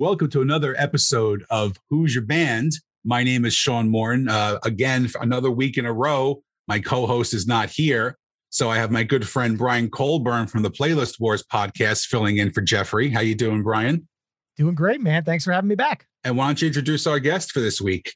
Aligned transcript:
Welcome 0.00 0.30
to 0.30 0.40
another 0.40 0.74
episode 0.78 1.44
of 1.50 1.78
Who's 1.90 2.14
Your 2.14 2.24
Band. 2.24 2.72
My 3.04 3.22
name 3.22 3.44
is 3.44 3.52
Sean 3.52 3.90
Morton. 3.90 4.30
Uh, 4.30 4.58
again, 4.64 5.06
for 5.08 5.20
another 5.20 5.50
week 5.50 5.76
in 5.76 5.84
a 5.84 5.92
row, 5.92 6.42
my 6.66 6.78
co-host 6.80 7.34
is 7.34 7.46
not 7.46 7.68
here, 7.68 8.16
so 8.48 8.70
I 8.70 8.78
have 8.78 8.90
my 8.90 9.02
good 9.02 9.28
friend 9.28 9.58
Brian 9.58 9.90
Colburn 9.90 10.46
from 10.46 10.62
the 10.62 10.70
Playlist 10.70 11.20
Wars 11.20 11.42
podcast 11.42 12.06
filling 12.06 12.38
in 12.38 12.50
for 12.50 12.62
Jeffrey. 12.62 13.10
How 13.10 13.20
you 13.20 13.34
doing, 13.34 13.62
Brian? 13.62 14.08
Doing 14.56 14.74
great, 14.74 15.02
man. 15.02 15.22
Thanks 15.22 15.44
for 15.44 15.52
having 15.52 15.68
me 15.68 15.74
back. 15.74 16.06
And 16.24 16.34
why 16.34 16.46
don't 16.46 16.62
you 16.62 16.68
introduce 16.68 17.06
our 17.06 17.18
guest 17.18 17.52
for 17.52 17.60
this 17.60 17.78
week? 17.78 18.14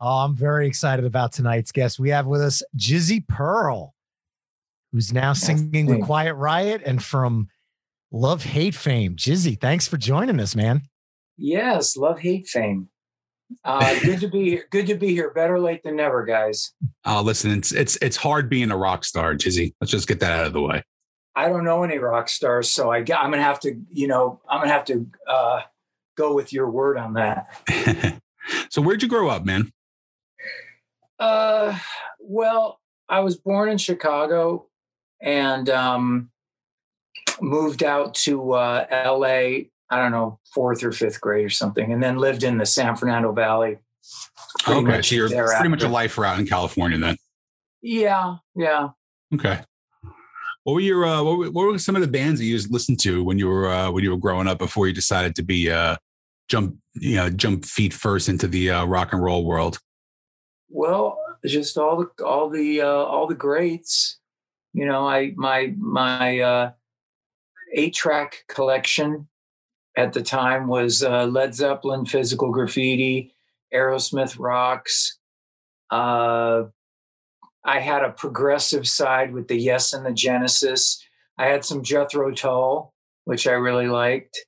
Oh, 0.00 0.18
I'm 0.18 0.36
very 0.36 0.68
excited 0.68 1.04
about 1.04 1.32
tonight's 1.32 1.72
guest. 1.72 1.98
We 1.98 2.10
have 2.10 2.26
with 2.26 2.40
us 2.40 2.62
Jizzy 2.76 3.26
Pearl, 3.26 3.96
who's 4.92 5.12
now 5.12 5.32
singing 5.32 5.86
The 5.86 5.98
Quiet 5.98 6.34
Riot 6.34 6.82
and 6.86 7.02
from 7.02 7.48
Love 8.12 8.44
Hate 8.44 8.76
fame. 8.76 9.16
Jizzy, 9.16 9.60
thanks 9.60 9.88
for 9.88 9.96
joining 9.96 10.38
us, 10.38 10.54
man. 10.54 10.82
Yes, 11.36 11.96
love 11.96 12.18
hate 12.18 12.46
fame. 12.46 12.88
Uh, 13.64 13.98
good 14.02 14.20
to 14.20 14.28
be 14.28 14.50
here. 14.50 14.66
Good 14.70 14.86
to 14.88 14.94
be 14.94 15.08
here. 15.08 15.30
Better 15.30 15.60
late 15.60 15.82
than 15.82 15.96
never, 15.96 16.24
guys. 16.24 16.72
Oh, 17.04 17.22
listen, 17.22 17.52
it's 17.52 17.72
it's 17.72 17.96
it's 18.02 18.16
hard 18.16 18.48
being 18.48 18.70
a 18.70 18.76
rock 18.76 19.04
star, 19.04 19.34
Jizzy. 19.34 19.74
Let's 19.80 19.90
just 19.90 20.08
get 20.08 20.20
that 20.20 20.32
out 20.32 20.46
of 20.46 20.52
the 20.52 20.62
way. 20.62 20.82
I 21.34 21.48
don't 21.48 21.64
know 21.64 21.82
any 21.82 21.98
rock 21.98 22.28
stars, 22.28 22.70
so 22.70 22.90
I 22.90 22.98
I'm 22.98 23.04
gonna 23.04 23.42
have 23.42 23.60
to, 23.60 23.78
you 23.92 24.08
know, 24.08 24.40
I'm 24.48 24.60
gonna 24.60 24.72
have 24.72 24.86
to 24.86 25.06
uh, 25.28 25.60
go 26.16 26.34
with 26.34 26.52
your 26.52 26.70
word 26.70 26.96
on 26.96 27.14
that. 27.14 28.20
so, 28.70 28.80
where'd 28.80 29.02
you 29.02 29.08
grow 29.08 29.28
up, 29.28 29.44
man? 29.44 29.70
Uh, 31.18 31.78
well, 32.18 32.80
I 33.08 33.20
was 33.20 33.36
born 33.36 33.68
in 33.68 33.78
Chicago 33.78 34.66
and 35.20 35.68
um, 35.68 36.30
moved 37.40 37.82
out 37.82 38.14
to 38.14 38.52
uh, 38.52 38.86
L.A. 38.90 39.70
I 39.90 39.98
don't 39.98 40.12
know, 40.12 40.40
fourth 40.52 40.82
or 40.82 40.92
fifth 40.92 41.20
grade 41.20 41.44
or 41.44 41.50
something, 41.50 41.92
and 41.92 42.02
then 42.02 42.16
lived 42.16 42.42
in 42.42 42.58
the 42.58 42.66
San 42.66 42.96
Fernando 42.96 43.32
Valley. 43.32 43.78
Okay, 44.68 45.02
so 45.02 45.14
you're 45.14 45.28
thereafter. 45.28 45.56
pretty 45.56 45.70
much 45.70 45.82
a 45.82 45.88
lifer 45.88 46.24
out 46.24 46.38
in 46.38 46.46
California 46.46 46.98
then. 46.98 47.16
Yeah, 47.82 48.36
yeah. 48.56 48.88
Okay. 49.34 49.60
What 50.64 50.72
were 50.72 50.80
your 50.80 51.04
uh, 51.04 51.22
what, 51.22 51.38
were, 51.38 51.50
what 51.50 51.66
were 51.66 51.78
some 51.78 51.94
of 51.94 52.02
the 52.02 52.08
bands 52.08 52.40
that 52.40 52.46
you 52.46 52.58
listened 52.70 52.98
to 53.00 53.22
when 53.22 53.38
you 53.38 53.46
were 53.46 53.70
uh, 53.70 53.90
when 53.90 54.02
you 54.02 54.10
were 54.10 54.16
growing 54.16 54.48
up 54.48 54.58
before 54.58 54.88
you 54.88 54.92
decided 54.92 55.36
to 55.36 55.42
be 55.42 55.70
uh, 55.70 55.96
jump 56.48 56.76
you 56.94 57.16
know 57.16 57.30
jump 57.30 57.64
feet 57.64 57.92
first 57.92 58.28
into 58.28 58.48
the 58.48 58.70
uh, 58.70 58.84
rock 58.84 59.12
and 59.12 59.22
roll 59.22 59.44
world? 59.44 59.78
Well, 60.68 61.18
just 61.44 61.78
all 61.78 61.96
the 61.96 62.24
all 62.24 62.48
the 62.50 62.80
uh, 62.80 62.86
all 62.86 63.28
the 63.28 63.34
greats. 63.34 64.18
You 64.72 64.86
know, 64.86 65.06
I 65.06 65.32
my 65.36 65.72
my 65.78 66.40
uh, 66.40 66.70
eight 67.72 67.94
track 67.94 68.44
collection 68.48 69.28
at 69.96 70.12
the 70.12 70.22
time 70.22 70.68
was 70.68 71.02
uh, 71.02 71.24
Led 71.24 71.54
Zeppelin, 71.54 72.04
Physical 72.04 72.50
Graffiti, 72.50 73.34
Aerosmith 73.74 74.36
Rocks. 74.38 75.18
Uh, 75.90 76.64
I 77.64 77.80
had 77.80 78.02
a 78.02 78.10
progressive 78.10 78.86
side 78.86 79.32
with 79.32 79.48
the 79.48 79.56
Yes 79.56 79.92
and 79.92 80.04
the 80.04 80.12
Genesis. 80.12 81.02
I 81.38 81.46
had 81.46 81.64
some 81.64 81.82
Jethro 81.82 82.32
Tull, 82.32 82.94
which 83.24 83.46
I 83.46 83.52
really 83.52 83.88
liked. 83.88 84.38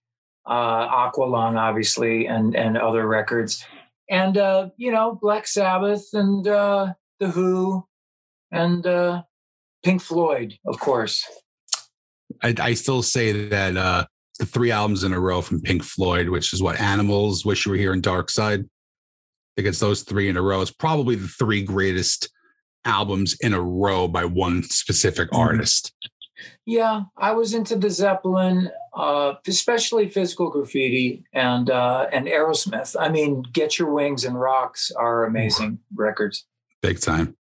Uh, 0.46 0.88
Aqualung, 0.88 1.58
obviously, 1.58 2.26
and 2.26 2.56
and 2.56 2.78
other 2.78 3.06
records, 3.06 3.62
and 4.08 4.38
uh, 4.38 4.70
you 4.78 4.90
know 4.90 5.18
Black 5.20 5.46
Sabbath 5.46 6.08
and 6.14 6.48
uh, 6.48 6.94
the 7.20 7.28
Who, 7.28 7.84
and 8.50 8.86
uh, 8.86 9.22
Pink 9.84 10.00
Floyd, 10.00 10.54
of 10.66 10.80
course. 10.80 11.22
I, 12.42 12.54
I 12.58 12.74
still 12.74 13.02
say 13.02 13.48
that 13.48 13.76
uh, 13.76 14.06
three 14.44 14.70
albums 14.70 15.04
in 15.04 15.12
a 15.12 15.20
row 15.20 15.40
from 15.40 15.60
Pink 15.60 15.82
Floyd, 15.82 16.28
which 16.28 16.52
is 16.52 16.62
what 16.62 16.80
Animals, 16.80 17.44
Wish 17.44 17.66
You 17.66 17.72
Were 17.72 17.78
Here, 17.78 17.92
and 17.92 18.02
Dark 18.02 18.30
Side. 18.30 18.60
I 18.60 18.66
think 19.56 19.68
it's 19.68 19.80
those 19.80 20.02
three 20.02 20.28
in 20.28 20.36
a 20.36 20.42
row. 20.42 20.60
It's 20.60 20.70
probably 20.70 21.16
the 21.16 21.28
three 21.28 21.62
greatest 21.62 22.30
albums 22.84 23.36
in 23.40 23.52
a 23.52 23.60
row 23.60 24.08
by 24.08 24.24
one 24.24 24.62
specific 24.62 25.28
mm-hmm. 25.30 25.40
artist. 25.40 25.94
Yeah, 26.64 27.02
I 27.16 27.32
was 27.32 27.54
into 27.54 27.76
the 27.76 27.90
Zeppelin, 27.90 28.70
uh, 28.94 29.34
especially 29.46 30.08
Physical 30.08 30.50
Graffiti 30.50 31.24
and 31.32 31.68
uh, 31.68 32.06
and 32.12 32.26
Aerosmith. 32.26 32.94
I 32.98 33.08
mean, 33.08 33.42
Get 33.52 33.78
Your 33.78 33.92
Wings 33.92 34.24
and 34.24 34.38
Rocks 34.38 34.92
are 34.92 35.24
amazing 35.24 35.80
records. 35.94 36.46
Big 36.80 37.00
time. 37.00 37.36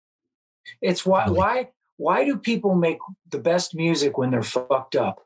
It's 0.80 1.04
why 1.04 1.28
why 1.28 1.68
why 1.98 2.24
do 2.24 2.38
people 2.38 2.74
make 2.74 2.98
the 3.30 3.38
best 3.38 3.74
music 3.74 4.16
when 4.16 4.30
they're 4.30 4.42
fucked 4.42 4.96
up? 4.96 5.25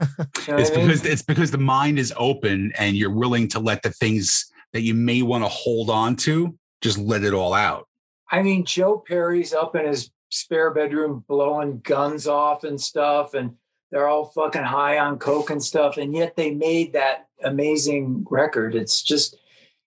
it's 0.48 0.70
because 0.70 1.04
it's 1.04 1.22
because 1.22 1.50
the 1.50 1.58
mind 1.58 1.98
is 1.98 2.12
open 2.16 2.72
and 2.78 2.96
you're 2.96 3.14
willing 3.14 3.48
to 3.48 3.58
let 3.58 3.82
the 3.82 3.90
things 3.90 4.50
that 4.72 4.82
you 4.82 4.94
may 4.94 5.22
want 5.22 5.44
to 5.44 5.48
hold 5.48 5.90
on 5.90 6.14
to 6.14 6.56
just 6.80 6.98
let 6.98 7.24
it 7.24 7.34
all 7.34 7.54
out. 7.54 7.86
I 8.30 8.42
mean, 8.42 8.64
Joe 8.64 9.02
Perry's 9.06 9.52
up 9.52 9.74
in 9.74 9.86
his 9.86 10.10
spare 10.30 10.72
bedroom 10.72 11.24
blowing 11.26 11.80
guns 11.80 12.26
off 12.26 12.64
and 12.64 12.80
stuff, 12.80 13.34
and 13.34 13.54
they're 13.90 14.08
all 14.08 14.26
fucking 14.26 14.64
high 14.64 14.98
on 14.98 15.18
coke 15.18 15.50
and 15.50 15.62
stuff, 15.62 15.96
and 15.96 16.14
yet 16.14 16.36
they 16.36 16.50
made 16.54 16.92
that 16.92 17.26
amazing 17.42 18.26
record. 18.30 18.74
It's 18.74 19.02
just, 19.02 19.38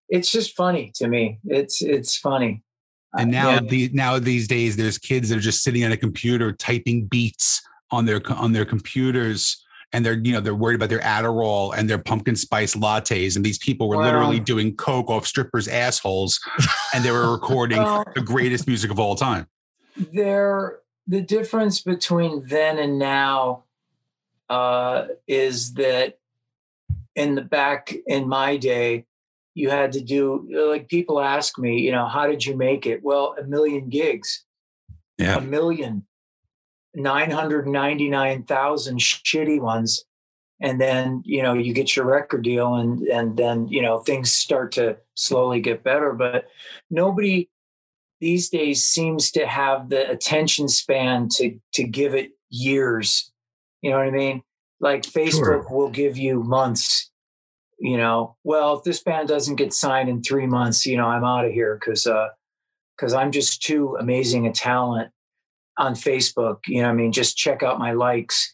it's 0.10 0.32
just 0.32 0.56
funny 0.56 0.92
to 0.96 1.08
me. 1.08 1.40
It's 1.46 1.82
it's 1.82 2.18
funny. 2.18 2.64
And 3.14 3.30
now, 3.30 3.52
yeah. 3.52 3.60
the 3.60 3.90
now 3.94 4.20
these 4.20 4.48
days, 4.48 4.76
there's 4.76 4.98
kids 4.98 5.30
that 5.30 5.38
are 5.38 5.42
just 5.42 5.64
sitting 5.64 5.84
on 5.84 5.92
a 5.92 5.98
computer 5.98 6.52
typing 6.52 7.06
beats 7.06 7.62
on 7.92 8.06
their 8.06 8.22
on 8.32 8.54
their 8.54 8.66
computers 8.66 9.64
and 9.94 10.06
they're 10.06 10.13
you 10.13 10.31
know 10.31 10.40
they're 10.40 10.56
worried 10.56 10.75
about 10.75 10.90
their 10.90 11.00
Adderall 11.00 11.75
and 11.75 11.90
their 11.90 11.97
pumpkin 11.97 12.35
spice 12.35 12.75
lattes, 12.75 13.35
and 13.35 13.46
these 13.46 13.57
people 13.57 13.90
were 13.90 13.97
wow. 13.97 14.06
literally 14.06 14.40
doing 14.40 14.75
coke 14.75 15.09
off 15.09 15.28
strippers' 15.28 15.68
assholes, 15.68 16.40
and 16.94 17.03
they 17.03 17.12
were 17.12 17.31
recording 17.34 17.79
well, 17.79 18.06
the 18.16 18.22
greatest 18.22 18.68
music 18.68 18.91
of 18.91 19.00
all 19.00 19.16
time. 19.16 19.47
There, 19.97 20.79
the 21.07 21.22
difference 21.22 21.81
between 21.81 22.46
then 22.47 22.78
and 22.78 22.97
now 22.97 23.66
uh, 24.50 25.07
is 25.28 25.74
that 25.74 26.18
in 27.16 27.35
the 27.35 27.41
back 27.41 27.94
in 28.08 28.28
my 28.28 28.58
day, 28.58 29.06
you 29.53 29.69
had 29.69 29.91
to 29.94 30.02
do 30.02 30.47
like 30.69 30.88
people 30.88 31.19
ask 31.19 31.59
me, 31.59 31.81
you 31.81 31.91
know, 31.91 32.08
how 32.08 32.28
did 32.28 32.46
you 32.46 32.56
make 32.56 32.85
it? 32.85 33.03
Well, 33.03 33.35
a 33.38 33.44
million 33.44 33.90
gigs, 33.90 34.46
yeah, 35.18 35.38
a 35.38 35.41
million 35.41 36.06
999,000 36.96 39.00
shitty 39.00 39.62
ones. 39.62 40.03
And 40.63 40.79
then 40.79 41.24
you 41.25 41.41
know 41.41 41.53
you 41.53 41.74
get 41.74 41.96
your 41.96 42.06
record 42.06 42.44
deal 42.44 42.75
and 42.75 43.02
and 43.07 43.35
then 43.35 43.68
you 43.68 43.81
know 43.81 43.97
things 43.97 44.31
start 44.31 44.72
to 44.74 44.97
slowly 45.16 45.59
get 45.59 45.84
better. 45.84 46.13
But 46.13 46.46
nobody 46.91 47.50
these 48.19 48.50
days 48.50 48.84
seems 48.84 49.31
to 49.31 49.47
have 49.47 49.90
the 49.90 50.07
attention 50.09 50.69
span 50.69 51.29
to 51.29 51.57
to 51.74 51.84
give 51.84 52.13
it 52.13 52.34
years. 52.52 53.31
You 53.81 53.90
know 53.90 53.97
what 53.97 54.08
i 54.08 54.12
mean? 54.12 54.44
Like 54.79 55.02
facebook 55.02 55.63
sure. 55.63 55.68
will 55.72 55.90
give 55.90 56.18
you 56.18 56.44
months 56.44 57.12
you 57.81 57.97
know? 57.97 58.35
Well 58.44 58.78
if 58.78 58.84
this 58.84 59.02
band 59.02 59.28
doesn't 59.28 59.56
get 59.56 59.73
signed 59.73 60.08
in 60.08 60.22
3 60.22 60.46
months 60.46 60.85
you 60.85 60.96
know 60.96 61.08
i'm 61.08 61.23
out 61.23 61.46
of 61.46 61.52
here 61.52 61.79
cuz 61.84 62.06
uh 62.06 62.28
cuz 62.97 63.14
i'm 63.14 63.32
just 63.32 63.64
too 63.64 63.97
amazing 63.99 64.46
a 64.46 64.52
talent 64.52 65.11
on 65.78 65.94
Facebook. 65.94 66.59
You 66.68 66.82
know, 66.82 66.90
I 66.90 66.94
mean, 66.94 67.12
just 67.12 67.38
check 67.38 67.64
out 67.64 67.79
my 67.79 67.94
likes. 67.94 68.53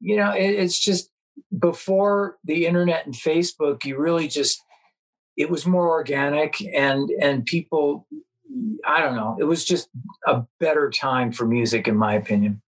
You 0.00 0.16
know, 0.16 0.30
it, 0.32 0.50
it's 0.50 0.78
just 0.78 1.10
before 1.58 2.36
the 2.44 2.66
internet 2.66 3.06
and 3.06 3.14
Facebook, 3.14 3.84
you 3.84 3.98
really 3.98 4.28
just 4.28 4.62
it 5.36 5.50
was 5.50 5.66
more 5.66 5.88
organic 5.88 6.60
and 6.74 7.10
and 7.20 7.44
people 7.44 8.06
I 8.86 9.00
don't 9.00 9.16
know, 9.16 9.36
it 9.38 9.44
was 9.44 9.64
just 9.64 9.88
a 10.26 10.42
better 10.60 10.90
time 10.90 11.32
for 11.32 11.46
music 11.46 11.88
in 11.88 11.96
my 11.96 12.14
opinion. 12.14 12.62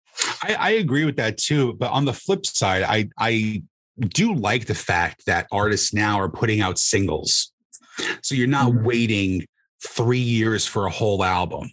I, 0.41 0.55
I 0.55 0.69
agree 0.71 1.05
with 1.05 1.17
that 1.17 1.37
too. 1.37 1.73
But 1.73 1.91
on 1.91 2.05
the 2.05 2.13
flip 2.13 2.45
side, 2.45 2.83
I 2.83 3.09
I 3.17 3.63
do 3.99 4.33
like 4.33 4.65
the 4.65 4.75
fact 4.75 5.25
that 5.25 5.47
artists 5.51 5.93
now 5.93 6.19
are 6.19 6.29
putting 6.29 6.61
out 6.61 6.77
singles. 6.77 7.51
So 8.21 8.35
you're 8.35 8.47
not 8.47 8.71
mm-hmm. 8.71 8.85
waiting 8.85 9.45
three 9.87 10.19
years 10.19 10.65
for 10.65 10.85
a 10.85 10.89
whole 10.89 11.23
album 11.23 11.69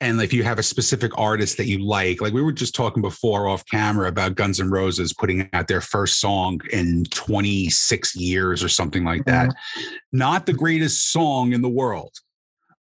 and 0.00 0.20
if 0.20 0.32
you 0.32 0.42
have 0.42 0.58
a 0.58 0.62
specific 0.62 1.16
artist 1.18 1.56
that 1.56 1.66
you 1.66 1.78
like 1.78 2.20
like 2.20 2.32
we 2.32 2.42
were 2.42 2.52
just 2.52 2.74
talking 2.74 3.02
before 3.02 3.48
off 3.48 3.64
camera 3.66 4.08
about 4.08 4.34
guns 4.34 4.60
n' 4.60 4.70
roses 4.70 5.12
putting 5.12 5.48
out 5.52 5.68
their 5.68 5.80
first 5.80 6.20
song 6.20 6.60
in 6.72 7.04
26 7.04 8.16
years 8.16 8.64
or 8.64 8.68
something 8.68 9.04
like 9.04 9.24
that 9.24 9.48
mm-hmm. 9.48 9.96
not 10.12 10.46
the 10.46 10.52
greatest 10.52 11.12
song 11.12 11.52
in 11.52 11.62
the 11.62 11.68
world 11.68 12.12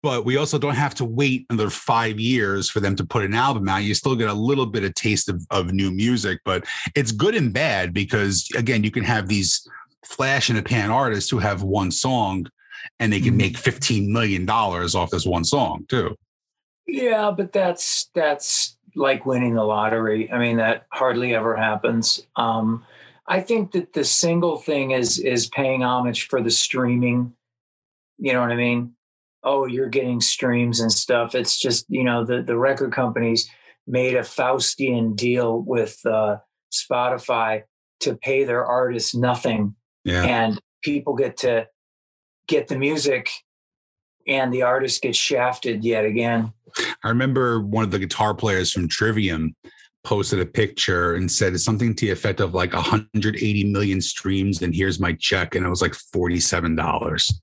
but 0.04 0.24
we 0.24 0.38
also 0.38 0.60
don't 0.60 0.76
have 0.76 0.94
to 0.94 1.04
wait 1.04 1.48
another 1.50 1.72
five 1.72 2.20
years 2.20 2.70
for 2.70 2.80
them 2.80 2.96
to 2.96 3.04
put 3.04 3.24
an 3.24 3.34
album 3.34 3.68
out 3.68 3.84
you 3.84 3.94
still 3.94 4.16
get 4.16 4.30
a 4.30 4.34
little 4.34 4.66
bit 4.66 4.84
of 4.84 4.94
taste 4.94 5.30
of, 5.30 5.46
of 5.52 5.74
new 5.74 5.92
music 5.92 6.40
but 6.46 6.66
it's 6.96 7.12
good 7.12 7.36
and 7.36 7.54
bad 7.54 7.94
because 7.94 8.48
again 8.56 8.84
you 8.84 8.92
can 8.92 9.04
have 9.04 9.28
these 9.28 9.68
flash 10.04 10.50
in 10.50 10.58
a 10.58 10.62
pan 10.62 10.92
artists 10.92 11.30
who 11.30 11.40
have 11.40 11.64
one 11.64 11.90
song 11.90 12.46
and 13.00 13.12
they 13.12 13.20
can 13.20 13.30
mm-hmm. 13.30 13.38
make 13.38 13.58
15 13.58 14.12
million 14.14 14.46
dollars 14.46 14.94
off 14.94 15.10
this 15.10 15.26
one 15.26 15.44
song 15.44 15.84
too 15.90 16.16
yeah, 16.88 17.32
but 17.32 17.52
that's 17.52 18.10
that's 18.14 18.78
like 18.96 19.26
winning 19.26 19.56
the 19.56 19.64
lottery. 19.64 20.32
I 20.32 20.40
mean, 20.40 20.58
that 20.58 20.86
hardly 20.92 21.36
ever 21.36 21.56
happens. 21.56 22.26
Um, 22.36 22.86
I 23.28 23.42
think 23.42 23.72
that 23.72 23.94
the 23.94 24.04
single 24.04 24.58
thing 24.58 24.92
is 24.92 25.18
is 25.20 25.48
paying 25.48 25.84
homage 25.84 26.28
for 26.28 26.42
the 26.42 26.52
streaming. 26.52 27.34
You 28.18 28.34
know 28.34 28.42
what 28.42 28.52
I 28.52 28.56
mean? 28.56 28.94
Oh, 29.44 29.66
you're 29.66 29.90
getting 29.90 30.22
streams 30.22 30.80
and 30.80 30.92
stuff. 30.92 31.36
It's 31.36 31.58
just 31.60 31.86
you 31.90 32.04
know 32.04 32.24
the 32.24 32.42
the 32.42 32.58
record 32.58 32.92
companies 32.94 33.50
made 33.88 34.16
a 34.16 34.22
Faustian 34.22 35.16
deal 35.16 35.60
with 35.62 36.00
uh, 36.06 36.38
Spotify 36.74 37.64
to 38.02 38.16
pay 38.16 38.44
their 38.44 38.66
artists 38.66 39.14
nothing, 39.16 39.76
Yeah. 40.04 40.24
and 40.24 40.60
people 40.84 41.14
get 41.16 41.38
to 41.38 41.68
get 42.48 42.68
the 42.68 42.78
music, 42.78 43.30
and 44.28 44.54
the 44.54 44.62
artist 44.64 45.02
gets 45.02 45.18
shafted 45.18 45.84
yet 45.84 46.06
again. 46.06 46.54
I 47.04 47.10
remember 47.10 47.62
one 47.62 47.84
of 47.84 47.92
the 47.92 48.00
guitar 48.00 48.34
players 48.34 48.72
from 48.72 48.88
Trivium 48.88 49.56
posted 50.04 50.40
a 50.40 50.46
picture 50.46 51.16
and 51.16 51.32
said 51.32 51.60
something 51.60 51.96
to 51.96 52.06
the 52.06 52.12
effect 52.12 52.40
of 52.40 52.54
like 52.54 52.74
180 52.74 53.64
million 53.66 54.00
streams 54.02 54.62
and 54.62 54.76
here's 54.76 55.00
my 55.00 55.14
check 55.14 55.56
and 55.56 55.66
it 55.66 55.70
was 55.70 55.82
like 55.82 55.94
$47 55.94 57.34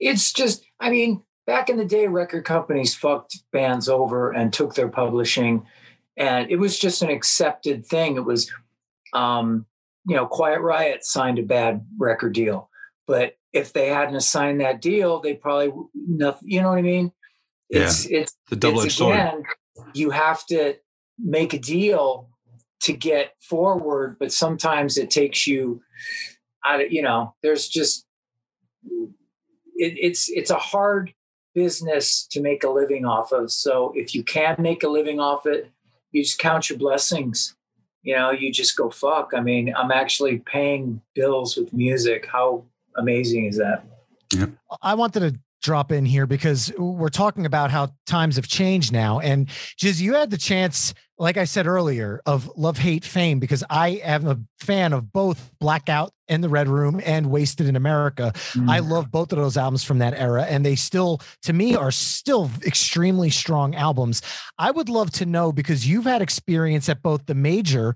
it's 0.00 0.32
just 0.32 0.64
i 0.80 0.88
mean 0.90 1.22
back 1.46 1.68
in 1.68 1.76
the 1.76 1.84
day 1.84 2.06
record 2.06 2.46
companies 2.46 2.94
fucked 2.94 3.36
bands 3.52 3.90
over 3.90 4.32
and 4.32 4.54
took 4.54 4.74
their 4.74 4.88
publishing 4.88 5.66
and 6.18 6.50
it 6.50 6.56
was 6.56 6.76
just 6.78 7.00
an 7.00 7.10
accepted 7.10 7.86
thing. 7.86 8.16
It 8.16 8.24
was 8.24 8.50
um 9.14 9.64
you 10.06 10.14
know 10.14 10.26
quiet 10.26 10.60
riot 10.60 11.04
signed 11.04 11.38
a 11.38 11.42
bad 11.42 11.86
record 11.96 12.34
deal 12.34 12.68
but 13.06 13.34
if 13.54 13.72
they 13.72 13.88
hadn't 13.88 14.20
signed 14.20 14.60
that 14.60 14.82
deal 14.82 15.20
they 15.20 15.32
probably 15.32 15.72
nothing 15.94 16.50
you 16.50 16.60
know 16.60 16.68
what 16.68 16.78
i 16.78 16.82
mean 16.82 17.10
it's 17.70 18.06
it's 18.06 18.36
the 18.48 18.56
double-edged 18.56 18.92
sword. 18.92 19.14
again, 19.14 19.42
you 19.94 20.10
have 20.10 20.44
to 20.46 20.74
make 21.18 21.52
a 21.52 21.58
deal 21.58 22.28
to 22.80 22.92
get 22.92 23.34
forward 23.40 24.16
but 24.20 24.32
sometimes 24.32 24.96
it 24.96 25.10
takes 25.10 25.46
you 25.46 25.82
out 26.64 26.80
of 26.80 26.92
you 26.92 27.02
know 27.02 27.34
there's 27.42 27.68
just 27.68 28.06
it, 29.78 29.94
it's 29.96 30.28
it's 30.28 30.50
a 30.50 30.56
hard 30.56 31.14
business 31.54 32.26
to 32.30 32.40
make 32.40 32.62
a 32.62 32.68
living 32.68 33.04
off 33.04 33.32
of. 33.32 33.50
So 33.50 33.92
if 33.96 34.14
you 34.14 34.22
can 34.22 34.56
make 34.58 34.82
a 34.82 34.88
living 34.88 35.18
off 35.18 35.46
it 35.46 35.70
you 36.12 36.22
just 36.22 36.38
count 36.38 36.70
your 36.70 36.78
blessings. 36.78 37.54
You 38.02 38.16
know 38.16 38.30
you 38.30 38.52
just 38.52 38.76
go 38.76 38.90
fuck. 38.90 39.32
I 39.34 39.40
mean 39.40 39.74
i'm 39.76 39.90
actually 39.90 40.38
paying 40.40 41.00
bills 41.14 41.56
with 41.56 41.72
music. 41.72 42.26
How 42.26 42.64
amazing 42.96 43.46
is 43.46 43.56
that? 43.58 43.84
I 44.82 44.94
wanted 44.94 45.20
to 45.20 45.38
drop 45.62 45.92
in 45.92 46.04
here 46.04 46.26
because 46.26 46.72
we're 46.78 47.08
talking 47.08 47.46
about 47.46 47.70
how 47.70 47.90
times 48.06 48.36
have 48.36 48.48
changed 48.48 48.92
now. 48.92 49.20
And 49.20 49.48
Jiz, 49.80 50.00
you 50.00 50.14
had 50.14 50.30
the 50.30 50.38
chance, 50.38 50.94
like 51.18 51.36
I 51.36 51.44
said 51.44 51.66
earlier, 51.66 52.20
of 52.26 52.50
love, 52.56 52.78
hate, 52.78 53.04
fame, 53.04 53.38
because 53.38 53.64
I 53.68 54.00
am 54.04 54.26
a 54.26 54.38
fan 54.60 54.92
of 54.92 55.12
both 55.12 55.50
Blackout 55.58 56.12
in 56.28 56.42
the 56.42 56.48
Red 56.48 56.68
Room 56.68 57.00
and 57.04 57.30
Wasted 57.30 57.66
in 57.66 57.74
America. 57.74 58.32
I 58.68 58.80
mm. 58.80 58.88
love 58.88 59.10
both 59.10 59.32
of 59.32 59.38
those 59.38 59.56
albums 59.56 59.82
from 59.82 59.98
that 59.98 60.14
era, 60.14 60.44
and 60.44 60.64
they 60.64 60.76
still, 60.76 61.20
to 61.42 61.52
me, 61.52 61.74
are 61.74 61.90
still 61.90 62.50
extremely 62.64 63.30
strong 63.30 63.74
albums. 63.74 64.22
I 64.58 64.70
would 64.70 64.88
love 64.88 65.10
to 65.12 65.26
know 65.26 65.52
because 65.52 65.88
you've 65.88 66.04
had 66.04 66.22
experience 66.22 66.88
at 66.88 67.02
both 67.02 67.26
the 67.26 67.34
major 67.34 67.94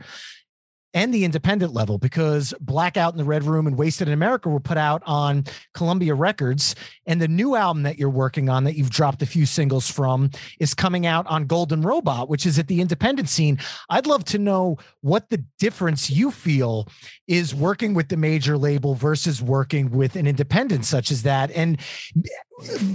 and 0.94 1.12
the 1.12 1.24
independent 1.24 1.72
level 1.72 1.98
because 1.98 2.54
Blackout 2.60 3.12
in 3.12 3.18
the 3.18 3.24
Red 3.24 3.44
Room 3.44 3.66
and 3.66 3.76
Wasted 3.76 4.08
in 4.08 4.14
America 4.14 4.48
were 4.48 4.60
put 4.60 4.76
out 4.76 5.02
on 5.06 5.44
Columbia 5.74 6.14
Records. 6.14 6.74
And 7.06 7.20
the 7.20 7.28
new 7.28 7.56
album 7.56 7.82
that 7.84 7.98
you're 7.98 8.10
working 8.10 8.48
on 8.48 8.64
that 8.64 8.76
you've 8.76 8.90
dropped 8.90 9.22
a 9.22 9.26
few 9.26 9.46
singles 9.46 9.90
from 9.90 10.30
is 10.60 10.74
coming 10.74 11.06
out 11.06 11.26
on 11.26 11.46
Golden 11.46 11.82
Robot, 11.82 12.28
which 12.28 12.46
is 12.46 12.58
at 12.58 12.68
the 12.68 12.80
independent 12.80 13.28
scene. 13.28 13.58
I'd 13.88 14.06
love 14.06 14.24
to 14.26 14.38
know 14.38 14.78
what 15.00 15.30
the 15.30 15.44
difference 15.58 16.10
you 16.10 16.30
feel 16.30 16.88
is 17.26 17.54
working 17.54 17.94
with 17.94 18.08
the 18.08 18.16
major 18.16 18.58
label 18.58 18.94
versus 18.94 19.42
working 19.42 19.90
with 19.90 20.16
an 20.16 20.26
independent 20.26 20.84
such 20.84 21.10
as 21.10 21.22
that. 21.22 21.50
And 21.52 21.80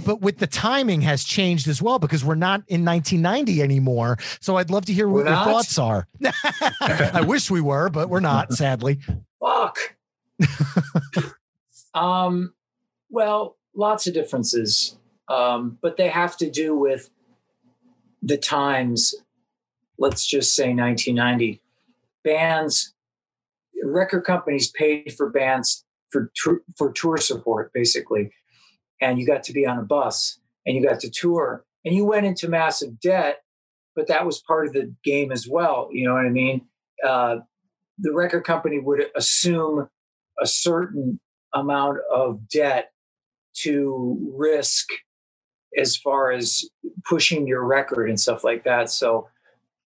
but 0.04 0.20
with 0.20 0.38
the 0.38 0.46
timing 0.46 1.02
has 1.02 1.24
changed 1.24 1.68
as 1.68 1.82
well 1.82 1.98
because 1.98 2.24
we're 2.24 2.34
not 2.34 2.62
in 2.68 2.84
1990 2.84 3.62
anymore. 3.62 4.18
So 4.40 4.56
I'd 4.56 4.70
love 4.70 4.86
to 4.86 4.92
hear 4.92 5.08
what 5.08 5.24
We're 5.24 5.30
your 5.30 5.32
not? 5.32 5.46
thoughts 5.46 5.78
are. 5.78 6.06
I 6.80 7.24
wish 7.26 7.50
we 7.50 7.60
were, 7.60 7.90
but 7.90 8.08
we're 8.08 8.20
not, 8.20 8.52
sadly. 8.52 9.00
Fuck. 9.40 9.96
um, 11.94 12.54
well, 13.10 13.56
lots 13.74 14.06
of 14.06 14.14
differences, 14.14 14.96
um, 15.28 15.78
but 15.80 15.96
they 15.96 16.08
have 16.08 16.36
to 16.38 16.50
do 16.50 16.74
with 16.74 17.10
the 18.22 18.36
times. 18.36 19.14
Let's 19.98 20.26
just 20.26 20.54
say 20.54 20.74
1990. 20.74 21.60
Bands, 22.24 22.94
record 23.82 24.22
companies 24.22 24.70
paid 24.70 25.14
for 25.16 25.30
bands 25.30 25.84
for 26.10 26.30
for 26.76 26.92
tour 26.92 27.16
support, 27.16 27.72
basically, 27.72 28.30
and 29.00 29.18
you 29.18 29.26
got 29.26 29.42
to 29.44 29.52
be 29.52 29.66
on 29.66 29.78
a 29.78 29.82
bus 29.82 30.38
and 30.66 30.76
you 30.76 30.86
got 30.86 31.00
to 31.00 31.10
tour, 31.10 31.64
and 31.84 31.94
you 31.94 32.04
went 32.04 32.26
into 32.26 32.48
massive 32.48 33.00
debt, 33.00 33.38
but 33.96 34.06
that 34.08 34.26
was 34.26 34.42
part 34.42 34.66
of 34.66 34.72
the 34.74 34.94
game 35.02 35.32
as 35.32 35.48
well. 35.48 35.88
You 35.90 36.06
know 36.06 36.14
what 36.14 36.26
I 36.26 36.30
mean? 36.30 36.66
Uh, 37.06 37.36
the 37.98 38.12
record 38.12 38.44
company 38.44 38.78
would 38.78 39.06
assume 39.16 39.88
a 40.40 40.46
certain 40.46 41.20
amount 41.54 41.98
of 42.12 42.48
debt 42.48 42.92
to 43.62 44.32
risk 44.36 44.88
as 45.76 45.96
far 45.96 46.30
as 46.30 46.64
pushing 47.08 47.46
your 47.46 47.64
record 47.64 48.08
and 48.08 48.20
stuff 48.20 48.44
like 48.44 48.64
that. 48.64 48.90
So, 48.90 49.28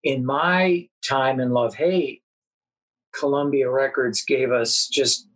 in 0.04 0.26
my 0.26 0.88
time 1.06 1.38
in 1.38 1.52
Love 1.52 1.76
Hate, 1.76 2.22
Columbia 3.14 3.70
Records 3.70 4.24
gave 4.24 4.50
us 4.50 4.88
just 4.88 5.28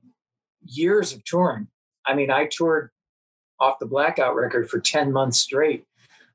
years 0.64 1.12
of 1.12 1.24
touring. 1.24 1.68
I 2.06 2.14
mean, 2.14 2.30
I 2.30 2.48
toured 2.50 2.90
off 3.60 3.78
the 3.78 3.86
Blackout 3.86 4.34
record 4.34 4.68
for 4.68 4.80
10 4.80 5.12
months 5.12 5.38
straight. 5.38 5.84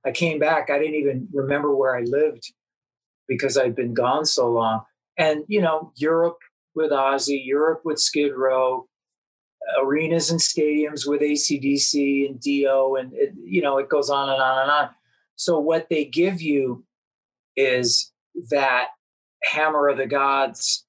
I 0.05 0.11
came 0.11 0.39
back, 0.39 0.69
I 0.69 0.79
didn't 0.79 0.95
even 0.95 1.27
remember 1.31 1.75
where 1.75 1.95
I 1.95 2.01
lived 2.01 2.51
because 3.27 3.57
I'd 3.57 3.75
been 3.75 3.93
gone 3.93 4.25
so 4.25 4.49
long. 4.49 4.81
And, 5.17 5.43
you 5.47 5.61
know, 5.61 5.91
Europe 5.95 6.39
with 6.73 6.91
Ozzy, 6.91 7.39
Europe 7.43 7.81
with 7.83 7.99
Skid 7.99 8.33
Row, 8.35 8.87
arenas 9.79 10.31
and 10.31 10.39
stadiums 10.39 11.07
with 11.07 11.21
ACDC 11.21 12.27
and 12.27 12.39
Dio, 12.39 12.95
and 12.95 13.13
it, 13.13 13.33
you 13.43 13.61
know, 13.61 13.77
it 13.77 13.89
goes 13.89 14.09
on 14.09 14.29
and 14.29 14.41
on 14.41 14.61
and 14.63 14.71
on. 14.71 14.89
So 15.35 15.59
what 15.59 15.87
they 15.89 16.05
give 16.05 16.41
you 16.41 16.83
is 17.55 18.11
that 18.49 18.87
Hammer 19.43 19.87
of 19.89 19.97
the 19.97 20.07
Gods 20.07 20.85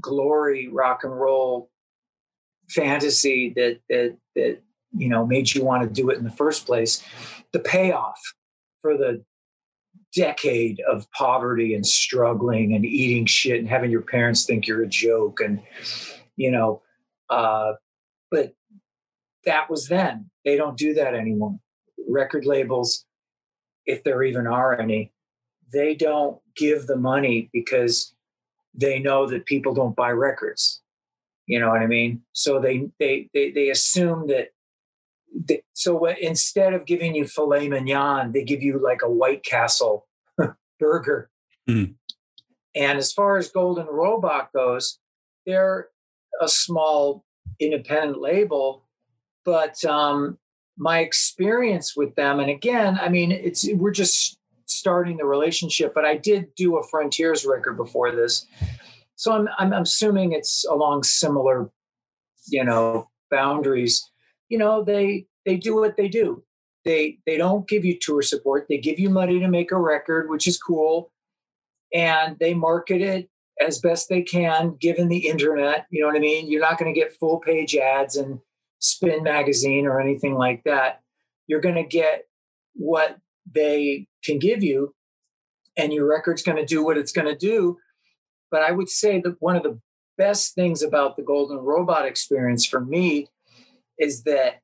glory 0.00 0.68
rock 0.68 1.04
and 1.04 1.18
roll 1.18 1.70
fantasy 2.68 3.52
that 3.54 3.78
that 3.88 4.16
that 4.34 4.60
you 4.96 5.08
know 5.08 5.26
made 5.26 5.54
you 5.54 5.64
want 5.64 5.82
to 5.82 5.88
do 5.88 6.10
it 6.10 6.18
in 6.18 6.24
the 6.24 6.30
first 6.30 6.66
place. 6.66 7.02
The 7.52 7.60
payoff 7.60 8.20
for 8.82 8.96
the 8.96 9.24
decade 10.14 10.80
of 10.88 11.10
poverty 11.12 11.74
and 11.74 11.86
struggling 11.86 12.74
and 12.74 12.84
eating 12.84 13.26
shit 13.26 13.60
and 13.60 13.68
having 13.68 13.90
your 13.90 14.02
parents 14.02 14.44
think 14.44 14.66
you're 14.66 14.82
a 14.82 14.88
joke 14.88 15.40
and 15.40 15.60
you 16.36 16.50
know 16.50 16.80
uh 17.28 17.72
but 18.30 18.54
that 19.44 19.70
was 19.70 19.88
then. 19.88 20.30
They 20.44 20.56
don't 20.56 20.76
do 20.76 20.92
that 20.94 21.14
anymore. 21.14 21.58
Record 22.08 22.44
labels 22.44 23.04
if 23.86 24.02
there 24.04 24.22
even 24.22 24.46
are 24.46 24.78
any 24.78 25.12
they 25.72 25.94
don't 25.94 26.38
give 26.56 26.86
the 26.86 26.96
money 26.96 27.50
because 27.52 28.14
they 28.74 28.98
know 28.98 29.26
that 29.26 29.46
people 29.46 29.74
don't 29.74 29.96
buy 29.96 30.10
records. 30.10 30.80
You 31.46 31.60
know 31.60 31.68
what 31.70 31.80
i 31.80 31.86
mean? 31.86 32.22
So 32.32 32.60
they 32.60 32.88
they 32.98 33.28
they, 33.32 33.50
they 33.50 33.70
assume 33.70 34.26
that 34.28 34.48
they, 35.44 35.62
so 35.72 36.04
instead 36.06 36.72
of 36.72 36.86
giving 36.86 37.14
you 37.14 37.26
filet 37.26 37.68
mignon 37.68 38.32
they 38.32 38.44
give 38.44 38.62
you 38.62 38.78
like 38.78 39.00
a 39.02 39.10
white 39.10 39.44
castle 39.44 40.06
burger. 40.80 41.30
Mm. 41.68 41.94
and 42.74 42.98
as 42.98 43.12
far 43.12 43.38
as 43.38 43.48
golden 43.48 43.86
robot 43.86 44.52
goes 44.52 44.98
they're 45.46 45.88
a 46.40 46.48
small 46.48 47.24
independent 47.58 48.20
label 48.20 48.84
but 49.44 49.84
um 49.84 50.38
my 50.78 51.00
experience 51.00 51.96
with 51.96 52.14
them 52.14 52.38
and 52.38 52.50
again 52.50 52.98
i 53.00 53.08
mean 53.08 53.32
it's 53.32 53.66
we're 53.74 53.90
just 53.90 54.38
starting 54.66 55.16
the 55.16 55.24
relationship 55.24 55.92
but 55.94 56.04
i 56.04 56.16
did 56.16 56.54
do 56.54 56.76
a 56.76 56.82
frontiers 56.88 57.44
record 57.44 57.76
before 57.76 58.12
this. 58.12 58.46
So 59.14 59.32
i'm 59.32 59.48
i'm 59.58 59.72
assuming 59.72 60.32
it's 60.32 60.64
along 60.66 61.04
similar 61.04 61.70
you 62.48 62.62
know 62.62 63.08
boundaries 63.30 64.08
you 64.48 64.58
know 64.58 64.82
they 64.82 65.26
they 65.44 65.56
do 65.56 65.76
what 65.76 65.96
they 65.96 66.08
do. 66.08 66.42
They 66.84 67.18
they 67.26 67.36
don't 67.36 67.68
give 67.68 67.84
you 67.84 67.98
tour 67.98 68.22
support. 68.22 68.66
They 68.68 68.78
give 68.78 68.98
you 68.98 69.10
money 69.10 69.40
to 69.40 69.48
make 69.48 69.72
a 69.72 69.78
record 69.78 70.28
which 70.30 70.46
is 70.46 70.58
cool 70.58 71.12
and 71.92 72.38
they 72.38 72.54
market 72.54 73.00
it 73.00 73.28
as 73.60 73.78
best 73.78 74.08
they 74.08 74.22
can 74.22 74.76
given 74.80 75.08
the 75.08 75.28
internet 75.28 75.86
you 75.90 76.00
know 76.00 76.08
what 76.08 76.16
i 76.16 76.20
mean? 76.20 76.50
You're 76.50 76.60
not 76.60 76.78
going 76.78 76.92
to 76.92 76.98
get 76.98 77.16
full 77.16 77.38
page 77.38 77.74
ads 77.76 78.16
and 78.16 78.40
spin 78.78 79.22
magazine 79.22 79.86
or 79.86 80.00
anything 80.00 80.34
like 80.34 80.62
that. 80.64 81.00
You're 81.46 81.60
going 81.60 81.76
to 81.76 81.84
get 81.84 82.26
what 82.74 83.18
they 83.50 84.06
can 84.22 84.38
give 84.38 84.62
you 84.62 84.94
and 85.76 85.92
your 85.92 86.06
record's 86.06 86.42
going 86.42 86.58
to 86.58 86.66
do 86.66 86.84
what 86.84 86.98
it's 86.98 87.12
going 87.12 87.28
to 87.28 87.36
do. 87.36 87.78
But 88.50 88.62
i 88.62 88.72
would 88.72 88.88
say 88.88 89.20
that 89.20 89.36
one 89.40 89.56
of 89.56 89.62
the 89.62 89.80
best 90.18 90.54
things 90.54 90.82
about 90.82 91.16
the 91.16 91.22
Golden 91.22 91.58
Robot 91.58 92.06
experience 92.06 92.64
for 92.64 92.80
me 92.80 93.28
is 93.98 94.22
that 94.24 94.60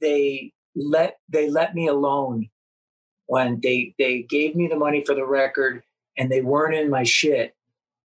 they 0.00 0.52
let 0.74 1.18
they 1.28 1.48
let 1.48 1.74
me 1.74 1.86
alone 1.86 2.48
when 3.26 3.60
they 3.62 3.94
they 3.98 4.22
gave 4.22 4.54
me 4.54 4.66
the 4.66 4.76
money 4.76 5.04
for 5.04 5.14
the 5.14 5.26
record 5.26 5.82
and 6.16 6.30
they 6.30 6.40
weren't 6.40 6.74
in 6.74 6.90
my 6.90 7.02
shit 7.02 7.54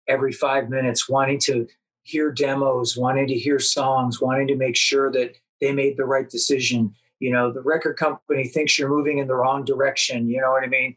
every 0.09 0.33
five 0.33 0.69
minutes 0.69 1.09
wanting 1.09 1.39
to 1.39 1.67
hear 2.03 2.31
demos 2.31 2.97
wanting 2.97 3.27
to 3.27 3.35
hear 3.35 3.59
songs 3.59 4.21
wanting 4.21 4.47
to 4.47 4.57
make 4.57 4.77
sure 4.77 5.11
that 5.11 5.35
they 5.61 5.73
made 5.73 5.97
the 5.97 6.05
right 6.05 6.29
decision. 6.29 6.95
You 7.19 7.33
know 7.33 7.53
the 7.53 7.63
record 7.63 7.97
company 7.97 8.47
thinks 8.47 8.79
you're 8.79 8.89
moving 8.89 9.19
in 9.19 9.27
the 9.27 9.35
wrong 9.35 9.65
direction 9.65 10.29
you 10.29 10.41
know 10.41 10.51
what 10.51 10.65
i 10.65 10.67
mean? 10.67 10.97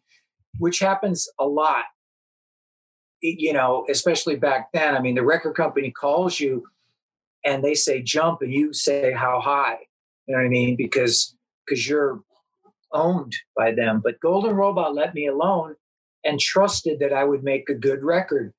Which 0.57 0.79
happens 0.79 1.29
a 1.39 1.45
lot. 1.45 1.85
You 3.21 3.53
know 3.53 3.85
especially 3.89 4.35
back 4.35 4.71
then 4.73 4.95
i 4.95 5.01
mean 5.01 5.15
the 5.15 5.23
record 5.23 5.53
company 5.53 5.91
calls 5.91 6.39
you 6.39 6.65
and 7.45 7.63
they 7.63 7.73
say 7.73 8.01
jump 8.01 8.41
and 8.41 8.53
you 8.53 8.73
say 8.73 9.11
how 9.11 9.39
high 9.39 9.77
you 10.27 10.33
know 10.33 10.39
what 10.39 10.45
i 10.45 10.49
mean 10.49 10.75
because 10.75 11.35
because 11.65 11.87
you're 11.87 12.21
owned 12.91 13.35
by 13.55 13.71
them. 13.71 14.01
But 14.03 14.19
Golden 14.19 14.55
Robot 14.55 14.95
let 14.95 15.13
me 15.13 15.27
alone 15.27 15.75
and 16.23 16.39
trusted 16.39 16.99
that 16.99 17.13
I 17.13 17.23
would 17.23 17.43
make 17.43 17.69
a 17.69 17.75
good 17.75 18.03
record. 18.03 18.53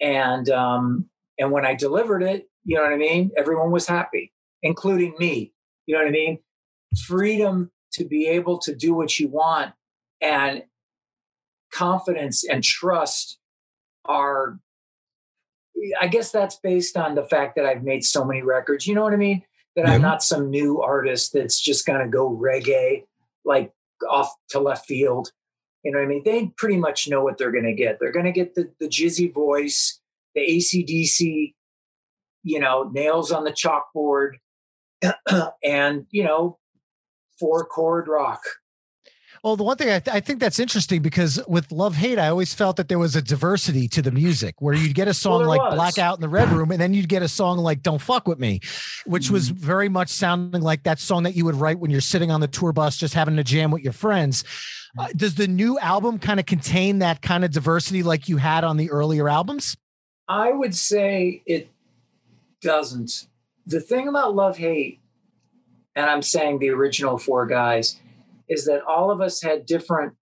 And 0.00 0.48
um, 0.50 1.08
and 1.38 1.50
when 1.52 1.66
I 1.66 1.74
delivered 1.74 2.22
it, 2.22 2.48
you 2.64 2.76
know 2.76 2.82
what 2.82 2.92
I 2.92 2.96
mean. 2.96 3.30
Everyone 3.36 3.70
was 3.70 3.86
happy, 3.86 4.32
including 4.62 5.14
me. 5.18 5.52
You 5.86 5.94
know 5.94 6.02
what 6.02 6.08
I 6.08 6.12
mean. 6.12 6.38
Freedom 7.06 7.70
to 7.92 8.04
be 8.04 8.26
able 8.26 8.58
to 8.58 8.74
do 8.74 8.94
what 8.94 9.18
you 9.18 9.28
want 9.28 9.72
and 10.20 10.64
confidence 11.72 12.44
and 12.44 12.62
trust 12.62 13.38
are 14.04 14.58
I 16.00 16.06
guess 16.08 16.30
that's 16.30 16.56
based 16.56 16.96
on 16.96 17.14
the 17.14 17.24
fact 17.24 17.56
that 17.56 17.66
I've 17.66 17.82
made 17.82 18.04
so 18.04 18.24
many 18.24 18.42
records. 18.42 18.86
You 18.86 18.94
know 18.94 19.02
what 19.02 19.12
I 19.12 19.16
mean? 19.16 19.42
That 19.74 19.84
mm-hmm. 19.84 19.94
I'm 19.94 20.02
not 20.02 20.22
some 20.22 20.50
new 20.50 20.80
artist 20.80 21.32
that's 21.32 21.60
just 21.60 21.86
going 21.86 22.00
to 22.00 22.08
go 22.08 22.30
reggae 22.30 23.04
like 23.44 23.72
off 24.08 24.32
to 24.50 24.60
left 24.60 24.86
field. 24.86 25.30
You 25.82 25.92
know 25.92 25.98
what 25.98 26.04
I 26.04 26.08
mean? 26.08 26.22
They 26.24 26.52
pretty 26.56 26.76
much 26.76 27.08
know 27.08 27.22
what 27.22 27.38
they're 27.38 27.52
going 27.52 27.64
to 27.64 27.74
get. 27.74 27.98
They're 28.00 28.12
going 28.12 28.24
to 28.26 28.32
get 28.32 28.54
the, 28.54 28.72
the 28.80 28.88
jizzy 28.88 29.32
voice, 29.32 30.00
the 30.34 30.40
ACDC, 30.40 31.54
you 32.42 32.60
know, 32.60 32.90
nails 32.92 33.30
on 33.30 33.44
the 33.44 33.52
chalkboard, 33.52 34.32
and, 35.64 36.06
you 36.10 36.24
know, 36.24 36.58
four 37.38 37.64
chord 37.66 38.08
rock. 38.08 38.42
Well, 39.46 39.54
the 39.54 39.62
one 39.62 39.76
thing 39.76 39.90
I, 39.90 40.00
th- 40.00 40.12
I, 40.12 40.18
think 40.18 40.40
that's 40.40 40.58
interesting 40.58 41.02
because 41.02 41.40
with 41.46 41.70
Love 41.70 41.94
Hate, 41.94 42.18
I 42.18 42.26
always 42.26 42.52
felt 42.52 42.74
that 42.78 42.88
there 42.88 42.98
was 42.98 43.14
a 43.14 43.22
diversity 43.22 43.86
to 43.86 44.02
the 44.02 44.10
music 44.10 44.56
where 44.58 44.74
you'd 44.74 44.96
get 44.96 45.06
a 45.06 45.14
song 45.14 45.42
well, 45.42 45.50
like 45.50 45.60
was. 45.60 45.74
Blackout 45.74 46.16
in 46.16 46.20
the 46.20 46.28
Red 46.28 46.48
Room, 46.48 46.72
and 46.72 46.80
then 46.80 46.92
you'd 46.92 47.08
get 47.08 47.22
a 47.22 47.28
song 47.28 47.58
like 47.58 47.80
Don't 47.80 48.00
Fuck 48.00 48.26
With 48.26 48.40
Me, 48.40 48.58
which 49.04 49.28
mm. 49.28 49.30
was 49.30 49.50
very 49.50 49.88
much 49.88 50.08
sounding 50.08 50.62
like 50.62 50.82
that 50.82 50.98
song 50.98 51.22
that 51.22 51.36
you 51.36 51.44
would 51.44 51.54
write 51.54 51.78
when 51.78 51.92
you're 51.92 52.00
sitting 52.00 52.32
on 52.32 52.40
the 52.40 52.48
tour 52.48 52.72
bus 52.72 52.96
just 52.96 53.14
having 53.14 53.38
a 53.38 53.44
jam 53.44 53.70
with 53.70 53.84
your 53.84 53.92
friends. 53.92 54.42
Uh, 54.98 55.06
does 55.14 55.36
the 55.36 55.46
new 55.46 55.78
album 55.78 56.18
kind 56.18 56.40
of 56.40 56.46
contain 56.46 56.98
that 56.98 57.22
kind 57.22 57.44
of 57.44 57.52
diversity 57.52 58.02
like 58.02 58.28
you 58.28 58.38
had 58.38 58.64
on 58.64 58.76
the 58.76 58.90
earlier 58.90 59.28
albums? 59.28 59.76
I 60.26 60.50
would 60.50 60.74
say 60.74 61.44
it 61.46 61.70
doesn't. 62.60 63.28
The 63.64 63.78
thing 63.78 64.08
about 64.08 64.34
Love 64.34 64.56
Hate, 64.56 64.98
and 65.94 66.10
I'm 66.10 66.22
saying 66.22 66.58
the 66.58 66.70
original 66.70 67.16
four 67.16 67.46
guys, 67.46 68.00
is 68.48 68.64
that 68.66 68.82
all 68.86 69.10
of 69.10 69.20
us 69.20 69.42
had 69.42 69.66
different 69.66 70.14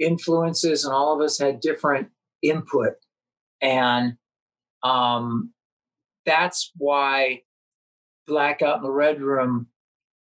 influences 0.00 0.84
and 0.84 0.94
all 0.94 1.14
of 1.14 1.24
us 1.24 1.38
had 1.38 1.60
different 1.60 2.08
input. 2.42 2.94
And 3.60 4.14
um, 4.82 5.52
that's 6.26 6.70
why 6.76 7.42
Blackout 8.26 8.78
in 8.78 8.82
the 8.82 8.90
Red 8.90 9.20
Room 9.20 9.68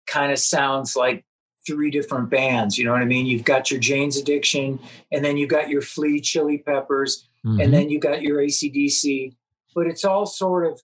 kind 0.06 0.32
of 0.32 0.38
sounds 0.38 0.96
like 0.96 1.24
three 1.66 1.90
different 1.90 2.30
bands. 2.30 2.78
You 2.78 2.84
know 2.84 2.92
what 2.92 3.02
I 3.02 3.06
mean? 3.06 3.26
You've 3.26 3.44
got 3.44 3.70
your 3.70 3.80
Jane's 3.80 4.16
Addiction, 4.16 4.80
and 5.12 5.24
then 5.24 5.36
you've 5.36 5.50
got 5.50 5.68
your 5.68 5.82
Flea 5.82 6.20
Chili 6.20 6.58
Peppers, 6.58 7.28
mm-hmm. 7.46 7.60
and 7.60 7.72
then 7.72 7.90
you 7.90 8.00
got 8.00 8.22
your 8.22 8.38
ACDC. 8.38 9.36
But 9.74 9.86
it's 9.86 10.04
all 10.04 10.26
sort 10.26 10.66
of 10.66 10.80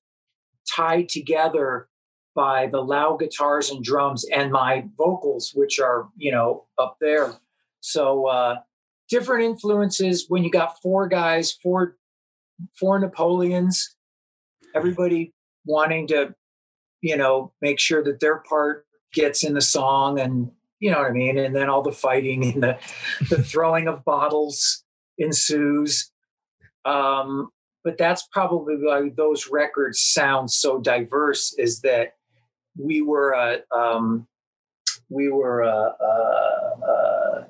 tied 0.74 1.08
together 1.08 1.88
by 2.36 2.66
the 2.66 2.80
loud 2.80 3.18
guitars 3.18 3.70
and 3.70 3.82
drums 3.82 4.24
and 4.32 4.52
my 4.52 4.84
vocals, 4.96 5.52
which 5.54 5.80
are, 5.80 6.08
you 6.16 6.30
know, 6.30 6.66
up 6.78 6.98
there. 7.00 7.32
So 7.80 8.26
uh, 8.26 8.56
different 9.08 9.44
influences 9.44 10.26
when 10.28 10.44
you 10.44 10.50
got 10.50 10.80
four 10.82 11.08
guys, 11.08 11.50
four 11.50 11.96
four 12.78 12.98
Napoleons, 12.98 13.96
everybody 14.74 15.32
wanting 15.64 16.06
to, 16.08 16.34
you 17.00 17.16
know, 17.16 17.52
make 17.60 17.80
sure 17.80 18.04
that 18.04 18.20
their 18.20 18.36
part 18.48 18.86
gets 19.12 19.42
in 19.42 19.54
the 19.54 19.60
song 19.60 20.20
and 20.20 20.50
you 20.78 20.90
know 20.90 20.98
what 20.98 21.10
I 21.10 21.12
mean? 21.12 21.38
And 21.38 21.56
then 21.56 21.70
all 21.70 21.82
the 21.82 21.90
fighting 21.90 22.44
and 22.44 22.62
the, 22.62 22.78
the 23.30 23.42
throwing 23.42 23.88
of 23.88 24.04
bottles 24.04 24.84
ensues. 25.16 26.10
Um, 26.84 27.48
but 27.82 27.96
that's 27.96 28.26
probably 28.30 28.76
why 28.76 29.10
those 29.16 29.48
records 29.48 30.00
sound 30.00 30.50
so 30.50 30.78
diverse 30.78 31.54
is 31.56 31.80
that 31.80 32.14
we 32.78 33.02
were 33.02 33.34
uh, 33.34 33.58
um, 33.74 34.26
we 35.08 35.28
were 35.28 35.64
uh, 35.64 35.90
uh, 36.00 36.84
uh 36.86 37.44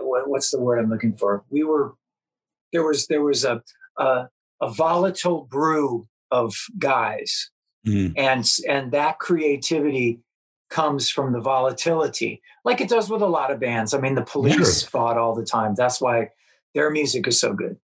what's 0.00 0.50
the 0.50 0.60
word 0.60 0.78
I'm 0.78 0.90
looking 0.90 1.14
for? 1.14 1.44
We 1.50 1.64
were 1.64 1.94
there 2.72 2.84
was 2.84 3.06
there 3.06 3.22
was 3.22 3.44
a 3.44 3.62
a, 3.96 4.28
a 4.60 4.70
volatile 4.70 5.46
brew 5.50 6.06
of 6.30 6.54
guys, 6.78 7.50
mm. 7.86 8.12
and 8.16 8.48
and 8.68 8.92
that 8.92 9.18
creativity 9.18 10.20
comes 10.70 11.08
from 11.08 11.32
the 11.32 11.40
volatility, 11.40 12.42
like 12.64 12.80
it 12.80 12.90
does 12.90 13.08
with 13.08 13.22
a 13.22 13.26
lot 13.26 13.50
of 13.50 13.58
bands. 13.58 13.94
I 13.94 14.00
mean, 14.00 14.14
the 14.14 14.22
Police 14.22 14.80
sure. 14.80 14.90
fought 14.90 15.16
all 15.16 15.34
the 15.34 15.44
time. 15.44 15.74
That's 15.74 16.00
why 16.00 16.28
their 16.74 16.90
music 16.90 17.26
is 17.26 17.40
so 17.40 17.54
good 17.54 17.78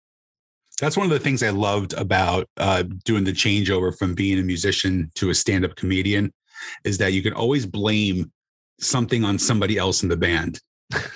that's 0.80 0.96
one 0.96 1.06
of 1.06 1.10
the 1.10 1.18
things 1.18 1.42
I 1.42 1.50
loved 1.50 1.92
about 1.94 2.48
uh, 2.56 2.84
doing 3.04 3.24
the 3.24 3.32
changeover 3.32 3.96
from 3.96 4.14
being 4.14 4.38
a 4.38 4.42
musician 4.42 5.10
to 5.16 5.30
a 5.30 5.34
stand-up 5.34 5.76
comedian 5.76 6.32
is 6.84 6.98
that 6.98 7.12
you 7.12 7.22
can 7.22 7.32
always 7.32 7.66
blame 7.66 8.32
something 8.80 9.24
on 9.24 9.38
somebody 9.38 9.78
else 9.78 10.02
in 10.02 10.08
the 10.08 10.16
band, 10.16 10.60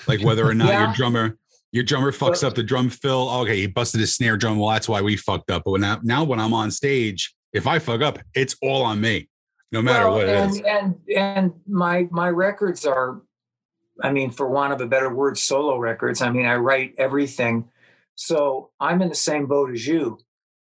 like 0.06 0.22
whether 0.22 0.46
or 0.46 0.54
not 0.54 0.68
yeah. 0.68 0.84
your 0.84 0.94
drummer 0.94 1.38
your 1.74 1.82
drummer 1.82 2.12
fucks 2.12 2.44
up 2.44 2.54
the 2.54 2.62
drum 2.62 2.88
fill. 2.88 3.28
Okay, 3.28 3.56
he 3.56 3.66
busted 3.66 4.00
his 4.00 4.14
snare 4.14 4.36
drum. 4.36 4.60
Well, 4.60 4.70
that's 4.70 4.88
why 4.88 5.02
we 5.02 5.16
fucked 5.16 5.50
up. 5.50 5.64
But 5.64 5.72
when 5.72 5.82
I, 5.82 5.98
now 6.04 6.22
when 6.22 6.38
I'm 6.38 6.54
on 6.54 6.70
stage, 6.70 7.34
if 7.52 7.66
I 7.66 7.80
fuck 7.80 8.00
up, 8.00 8.20
it's 8.32 8.54
all 8.62 8.82
on 8.82 9.00
me, 9.00 9.28
no 9.72 9.82
matter 9.82 10.04
well, 10.04 10.18
what 10.18 10.28
and, 10.28 10.50
is. 10.52 10.60
And 10.60 10.94
and 11.16 11.52
my 11.66 12.06
my 12.12 12.30
records 12.30 12.86
are, 12.86 13.22
I 14.00 14.12
mean, 14.12 14.30
for 14.30 14.48
want 14.48 14.72
of 14.72 14.80
a 14.82 14.86
better 14.86 15.12
word, 15.12 15.36
solo 15.36 15.76
records. 15.76 16.22
I 16.22 16.30
mean, 16.30 16.46
I 16.46 16.54
write 16.54 16.94
everything 16.96 17.68
so 18.14 18.70
I'm 18.80 19.02
in 19.02 19.08
the 19.08 19.14
same 19.14 19.46
boat 19.46 19.72
as 19.72 19.86
you. 19.86 20.18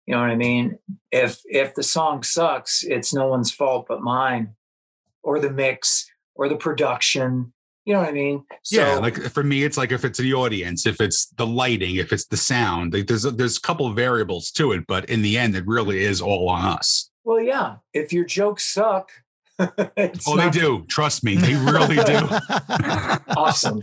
You 0.05 0.15
know 0.15 0.21
what 0.21 0.29
I 0.29 0.35
mean? 0.35 0.79
If 1.11 1.41
if 1.45 1.75
the 1.75 1.83
song 1.83 2.23
sucks, 2.23 2.83
it's 2.83 3.13
no 3.13 3.27
one's 3.27 3.51
fault 3.51 3.85
but 3.89 4.01
mine, 4.01 4.55
or 5.21 5.39
the 5.39 5.51
mix, 5.51 6.09
or 6.35 6.47
the 6.47 6.55
production. 6.55 7.53
You 7.83 7.93
know 7.93 7.99
what 8.01 8.09
I 8.09 8.13
mean? 8.13 8.43
So, 8.63 8.81
yeah, 8.81 8.95
like 8.95 9.15
for 9.15 9.43
me, 9.43 9.63
it's 9.63 9.77
like 9.77 9.91
if 9.93 10.03
it's 10.03 10.19
the 10.19 10.33
audience, 10.33 10.85
if 10.85 10.99
it's 10.99 11.27
the 11.37 11.47
lighting, 11.47 11.95
if 11.95 12.11
it's 12.11 12.25
the 12.25 12.37
sound. 12.37 12.93
Like 12.93 13.07
there's 13.07 13.23
a, 13.23 13.31
there's 13.31 13.57
a 13.57 13.61
couple 13.61 13.89
variables 13.93 14.51
to 14.51 14.73
it, 14.73 14.85
but 14.87 15.05
in 15.09 15.21
the 15.21 15.37
end, 15.37 15.55
it 15.55 15.65
really 15.65 16.03
is 16.03 16.21
all 16.21 16.49
on 16.49 16.65
us. 16.65 17.09
Well, 17.23 17.41
yeah. 17.41 17.77
If 17.93 18.11
your 18.11 18.25
jokes 18.25 18.65
suck, 18.65 19.11
oh, 19.59 19.73
not- 19.77 20.53
they 20.53 20.59
do. 20.59 20.85
Trust 20.89 21.23
me, 21.23 21.35
they 21.35 21.55
really 21.55 21.95
do. 21.95 22.27
awesome 23.37 23.81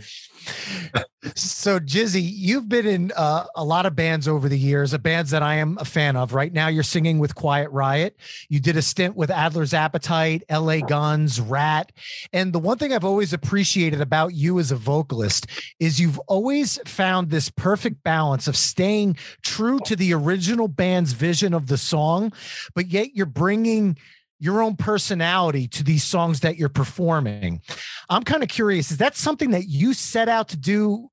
so 1.33 1.79
Jizzy, 1.79 2.21
you've 2.23 2.69
been 2.69 2.85
in 2.85 3.11
uh, 3.15 3.45
a 3.55 3.63
lot 3.63 3.85
of 3.85 3.95
bands 3.95 4.27
over 4.27 4.47
the 4.47 4.57
years, 4.57 4.93
a 4.93 4.99
bands 4.99 5.31
that 5.31 5.41
I 5.41 5.55
am 5.55 5.77
a 5.79 5.85
fan 5.85 6.15
of. 6.15 6.33
Right 6.33 6.53
now, 6.53 6.67
you're 6.67 6.83
singing 6.83 7.19
with 7.19 7.35
Quiet 7.35 7.69
Riot. 7.71 8.17
You 8.49 8.59
did 8.59 8.77
a 8.77 8.81
stint 8.81 9.15
with 9.15 9.31
Adler's 9.31 9.73
Appetite, 9.73 10.43
L.A. 10.49 10.81
Guns, 10.81 11.41
Ratt, 11.41 11.91
and 12.31 12.53
the 12.53 12.59
one 12.59 12.77
thing 12.77 12.93
I've 12.93 13.05
always 13.05 13.33
appreciated 13.33 14.01
about 14.01 14.33
you 14.33 14.59
as 14.59 14.71
a 14.71 14.75
vocalist 14.75 15.47
is 15.79 15.99
you've 15.99 16.19
always 16.19 16.79
found 16.85 17.29
this 17.29 17.49
perfect 17.49 18.03
balance 18.03 18.47
of 18.47 18.55
staying 18.55 19.17
true 19.41 19.79
to 19.85 19.95
the 19.95 20.13
original 20.13 20.67
band's 20.67 21.13
vision 21.13 21.53
of 21.53 21.67
the 21.67 21.77
song, 21.77 22.31
but 22.75 22.87
yet 22.87 23.15
you're 23.15 23.25
bringing 23.25 23.97
your 24.39 24.61
own 24.61 24.75
personality 24.75 25.67
to 25.69 25.83
these 25.83 26.03
songs 26.03 26.41
that 26.41 26.57
you're 26.57 26.69
performing. 26.69 27.61
I'm 28.09 28.23
kind 28.23 28.43
of 28.43 28.49
curious, 28.49 28.91
is 28.91 28.97
that 28.97 29.15
something 29.15 29.51
that 29.51 29.65
you 29.67 29.93
set 29.93 30.29
out 30.29 30.49
to 30.49 30.57
do 30.57 31.09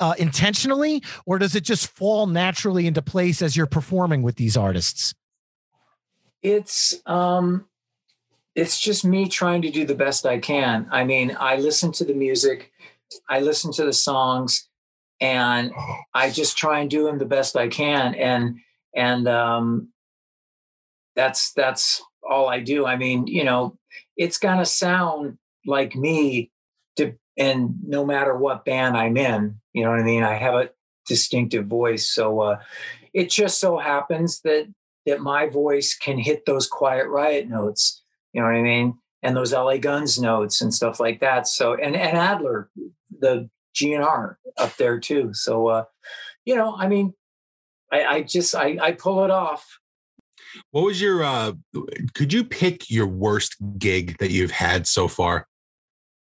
uh, 0.00 0.14
intentionally, 0.18 1.02
or 1.24 1.38
does 1.38 1.54
it 1.54 1.64
just 1.64 1.88
fall 1.88 2.26
naturally 2.26 2.86
into 2.86 3.02
place 3.02 3.42
as 3.42 3.56
you're 3.56 3.66
performing 3.66 4.22
with 4.22 4.36
these 4.36 4.56
artists? 4.56 5.14
It's 6.42 6.94
um, 7.06 7.66
it's 8.54 8.78
just 8.78 9.04
me 9.04 9.28
trying 9.28 9.62
to 9.62 9.70
do 9.70 9.84
the 9.84 9.94
best 9.94 10.26
I 10.26 10.38
can. 10.38 10.86
I 10.90 11.04
mean, 11.04 11.36
I 11.38 11.56
listen 11.56 11.92
to 11.92 12.04
the 12.04 12.14
music, 12.14 12.72
I 13.28 13.40
listen 13.40 13.72
to 13.72 13.84
the 13.84 13.92
songs, 13.92 14.68
and 15.20 15.72
I 16.14 16.30
just 16.30 16.56
try 16.56 16.80
and 16.80 16.90
do 16.90 17.04
them 17.04 17.18
the 17.18 17.24
best 17.26 17.56
I 17.56 17.68
can. 17.68 18.14
And 18.14 18.58
and 18.94 19.28
um, 19.28 19.88
that's 21.14 21.52
that's 21.52 22.02
all 22.28 22.48
I 22.48 22.60
do. 22.60 22.86
I 22.86 22.96
mean, 22.96 23.26
you 23.26 23.44
know, 23.44 23.78
it's 24.16 24.38
gonna 24.38 24.66
sound 24.66 25.38
like 25.66 25.94
me 25.94 26.50
to 26.96 27.14
and 27.36 27.76
no 27.86 28.04
matter 28.04 28.36
what 28.36 28.64
band 28.64 28.96
I'm 28.96 29.16
in, 29.16 29.60
you 29.72 29.84
know 29.84 29.90
what 29.90 30.00
I 30.00 30.04
mean? 30.04 30.22
I 30.22 30.34
have 30.34 30.54
a 30.54 30.70
distinctive 31.06 31.66
voice. 31.66 32.08
So 32.08 32.40
uh 32.40 32.58
it 33.12 33.30
just 33.30 33.60
so 33.60 33.78
happens 33.78 34.40
that 34.42 34.66
that 35.06 35.20
my 35.20 35.48
voice 35.48 35.96
can 35.96 36.18
hit 36.18 36.44
those 36.46 36.66
quiet 36.66 37.08
riot 37.08 37.48
notes, 37.48 38.02
you 38.32 38.40
know 38.40 38.46
what 38.46 38.56
I 38.56 38.62
mean? 38.62 38.98
And 39.22 39.36
those 39.36 39.52
LA 39.52 39.78
Guns 39.78 40.18
notes 40.18 40.60
and 40.60 40.74
stuff 40.74 41.00
like 41.00 41.20
that. 41.20 41.46
So 41.46 41.74
and 41.74 41.96
and 41.96 42.16
Adler, 42.16 42.70
the 43.20 43.48
GNR 43.74 44.36
up 44.56 44.76
there 44.76 44.98
too. 44.98 45.32
So 45.32 45.68
uh, 45.68 45.84
you 46.44 46.56
know, 46.56 46.76
I 46.76 46.88
mean, 46.88 47.14
I, 47.92 48.04
I 48.04 48.22
just 48.22 48.54
I, 48.54 48.78
I 48.80 48.92
pull 48.92 49.24
it 49.24 49.30
off. 49.30 49.78
What 50.70 50.84
was 50.84 51.00
your 51.00 51.22
uh 51.22 51.52
could 52.14 52.32
you 52.32 52.44
pick 52.44 52.90
your 52.90 53.06
worst 53.06 53.56
gig 53.78 54.18
that 54.18 54.30
you've 54.30 54.50
had 54.50 54.86
so 54.86 55.08
far? 55.08 55.46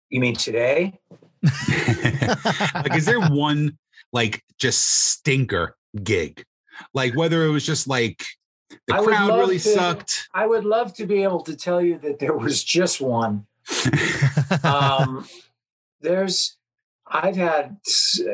You 0.10 0.20
mean 0.20 0.36
today? 0.36 1.00
like 1.44 2.96
is 2.96 3.06
there 3.06 3.22
one 3.30 3.78
like 4.14 4.44
just 4.58 4.82
stinker 4.82 5.76
gig? 6.04 6.44
Like 6.94 7.16
whether 7.16 7.46
it 7.46 7.50
was 7.50 7.66
just 7.66 7.88
like 7.88 8.24
the 8.88 8.96
I 8.96 9.04
crowd 9.04 9.40
really 9.40 9.60
to, 9.60 9.70
sucked. 9.70 10.28
I 10.34 10.46
would 10.46 10.66
love 10.66 10.94
to 10.96 11.06
be 11.06 11.24
able 11.24 11.42
to 11.42 11.56
tell 11.56 11.82
you 11.82 11.98
that 12.00 12.20
there 12.20 12.36
was 12.36 12.64
just 12.64 13.02
one. 13.02 13.46
um, 14.64 15.28
there's, 16.02 16.58
I've 17.08 17.36
had, 17.36 17.78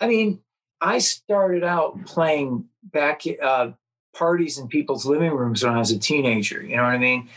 I 0.00 0.06
mean, 0.06 0.40
I 0.80 0.98
started 0.98 1.64
out 1.64 2.04
playing 2.06 2.66
back 2.82 3.22
uh, 3.42 3.70
parties 4.14 4.58
in 4.58 4.68
people's 4.68 5.04
living 5.04 5.32
rooms 5.32 5.64
when 5.64 5.74
I 5.74 5.78
was 5.78 5.90
a 5.90 5.98
teenager. 5.98 6.62
You 6.62 6.76
know 6.76 6.84
what 6.84 6.92
I 6.92 6.98
mean? 6.98 7.28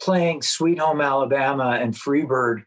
Playing 0.00 0.42
Sweet 0.42 0.78
Home 0.78 1.00
Alabama 1.00 1.78
and 1.80 1.94
Freebird 1.94 2.64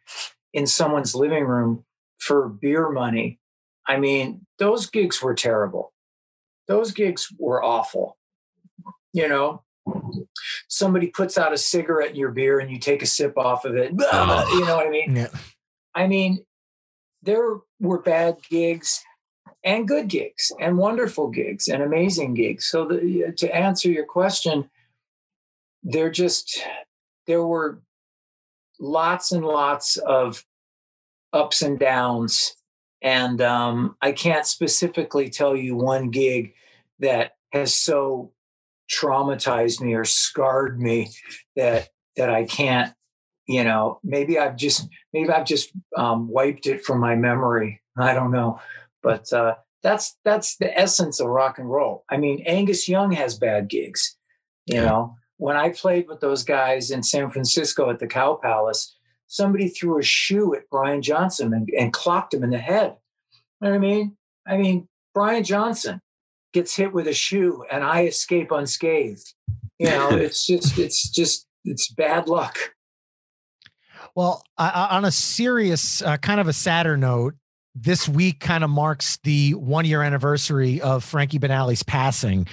in 0.53 0.67
someone's 0.67 1.15
living 1.15 1.45
room 1.45 1.83
for 2.19 2.47
beer 2.49 2.89
money. 2.89 3.39
I 3.87 3.97
mean, 3.97 4.45
those 4.59 4.87
gigs 4.87 5.21
were 5.21 5.35
terrible. 5.35 5.93
Those 6.67 6.91
gigs 6.91 7.27
were 7.37 7.63
awful. 7.63 8.17
You 9.13 9.27
know, 9.27 9.63
somebody 10.67 11.07
puts 11.07 11.37
out 11.37 11.53
a 11.53 11.57
cigarette 11.57 12.11
in 12.11 12.15
your 12.15 12.31
beer 12.31 12.59
and 12.59 12.71
you 12.71 12.79
take 12.79 13.01
a 13.01 13.05
sip 13.05 13.37
off 13.37 13.65
of 13.65 13.75
it. 13.75 13.93
Oh. 13.99 14.57
You 14.57 14.65
know 14.65 14.77
what 14.77 14.87
I 14.87 14.89
mean? 14.89 15.15
Yeah. 15.15 15.27
I 15.93 16.07
mean, 16.07 16.43
there 17.21 17.57
were 17.79 18.01
bad 18.01 18.37
gigs 18.49 19.03
and 19.63 19.87
good 19.87 20.07
gigs 20.07 20.51
and 20.59 20.77
wonderful 20.77 21.29
gigs 21.29 21.67
and 21.67 21.81
amazing 21.81 22.33
gigs. 22.33 22.65
So 22.65 22.85
the, 22.85 23.33
to 23.37 23.55
answer 23.55 23.89
your 23.89 24.05
question, 24.05 24.69
there 25.83 26.09
just 26.09 26.61
there 27.27 27.45
were 27.45 27.81
lots 28.79 29.31
and 29.31 29.45
lots 29.45 29.97
of 29.97 30.43
ups 31.31 31.61
and 31.61 31.79
downs 31.79 32.55
and 33.01 33.41
um, 33.41 33.95
i 34.01 34.11
can't 34.11 34.45
specifically 34.45 35.29
tell 35.29 35.55
you 35.55 35.75
one 35.75 36.09
gig 36.09 36.53
that 36.99 37.33
has 37.51 37.73
so 37.73 38.31
traumatized 38.91 39.81
me 39.81 39.93
or 39.93 40.05
scarred 40.05 40.79
me 40.81 41.09
that 41.55 41.89
that 42.17 42.29
i 42.29 42.43
can't 42.43 42.93
you 43.47 43.63
know 43.63 43.99
maybe 44.03 44.39
i've 44.39 44.57
just 44.57 44.87
maybe 45.13 45.29
i've 45.29 45.45
just 45.45 45.71
um, 45.95 46.27
wiped 46.27 46.67
it 46.67 46.83
from 46.83 46.99
my 46.99 47.15
memory 47.15 47.81
i 47.97 48.13
don't 48.13 48.31
know 48.31 48.59
but 49.05 49.31
uh, 49.31 49.55
that's 49.83 50.17
that's 50.25 50.57
the 50.57 50.77
essence 50.77 51.19
of 51.19 51.27
rock 51.27 51.59
and 51.59 51.69
roll. 51.69 52.03
I 52.09 52.17
mean 52.17 52.43
angus 52.45 52.89
young 52.89 53.11
has 53.11 53.37
bad 53.37 53.69
gigs. 53.69 54.17
You 54.65 54.81
know 54.81 55.15
when 55.37 55.55
i 55.55 55.69
played 55.69 56.07
with 56.07 56.19
those 56.21 56.43
guys 56.43 56.91
in 56.91 57.03
san 57.03 57.29
francisco 57.29 57.89
at 57.89 57.99
the 57.99 58.07
cow 58.07 58.39
palace 58.41 58.95
somebody 59.27 59.67
threw 59.67 59.99
a 59.99 60.03
shoe 60.03 60.55
at 60.55 60.69
brian 60.69 61.01
johnson 61.01 61.53
and, 61.53 61.69
and 61.77 61.91
clocked 61.91 62.33
him 62.33 62.43
in 62.43 62.49
the 62.49 62.57
head. 62.57 62.95
You 63.61 63.67
know 63.67 63.69
what 63.71 63.75
i 63.75 63.79
mean? 63.79 64.17
I 64.47 64.57
mean 64.57 64.87
brian 65.13 65.43
johnson 65.43 65.99
gets 66.53 66.75
hit 66.75 66.93
with 66.93 67.07
a 67.07 67.13
shoe 67.13 67.65
and 67.71 67.83
i 67.83 68.05
escape 68.05 68.51
unscathed. 68.51 69.33
You 69.77 69.89
know 69.89 70.09
it's 70.11 70.45
just 70.45 70.77
it's 70.79 71.09
just 71.09 71.47
it's 71.63 71.91
bad 71.91 72.27
luck. 72.27 72.57
Well, 74.15 74.43
uh, 74.57 74.87
on 74.91 75.03
a 75.03 75.11
serious, 75.11 76.01
uh, 76.01 76.15
kind 76.15 76.39
of 76.39 76.47
a 76.47 76.53
sadder 76.53 76.95
note, 76.95 77.33
this 77.75 78.07
week 78.07 78.39
kind 78.39 78.63
of 78.63 78.69
marks 78.69 79.17
the 79.23 79.53
one 79.53 79.85
year 79.85 80.01
anniversary 80.01 80.81
of 80.81 81.03
Frankie 81.03 81.39
Banali's 81.39 81.83
passing. 81.83 82.47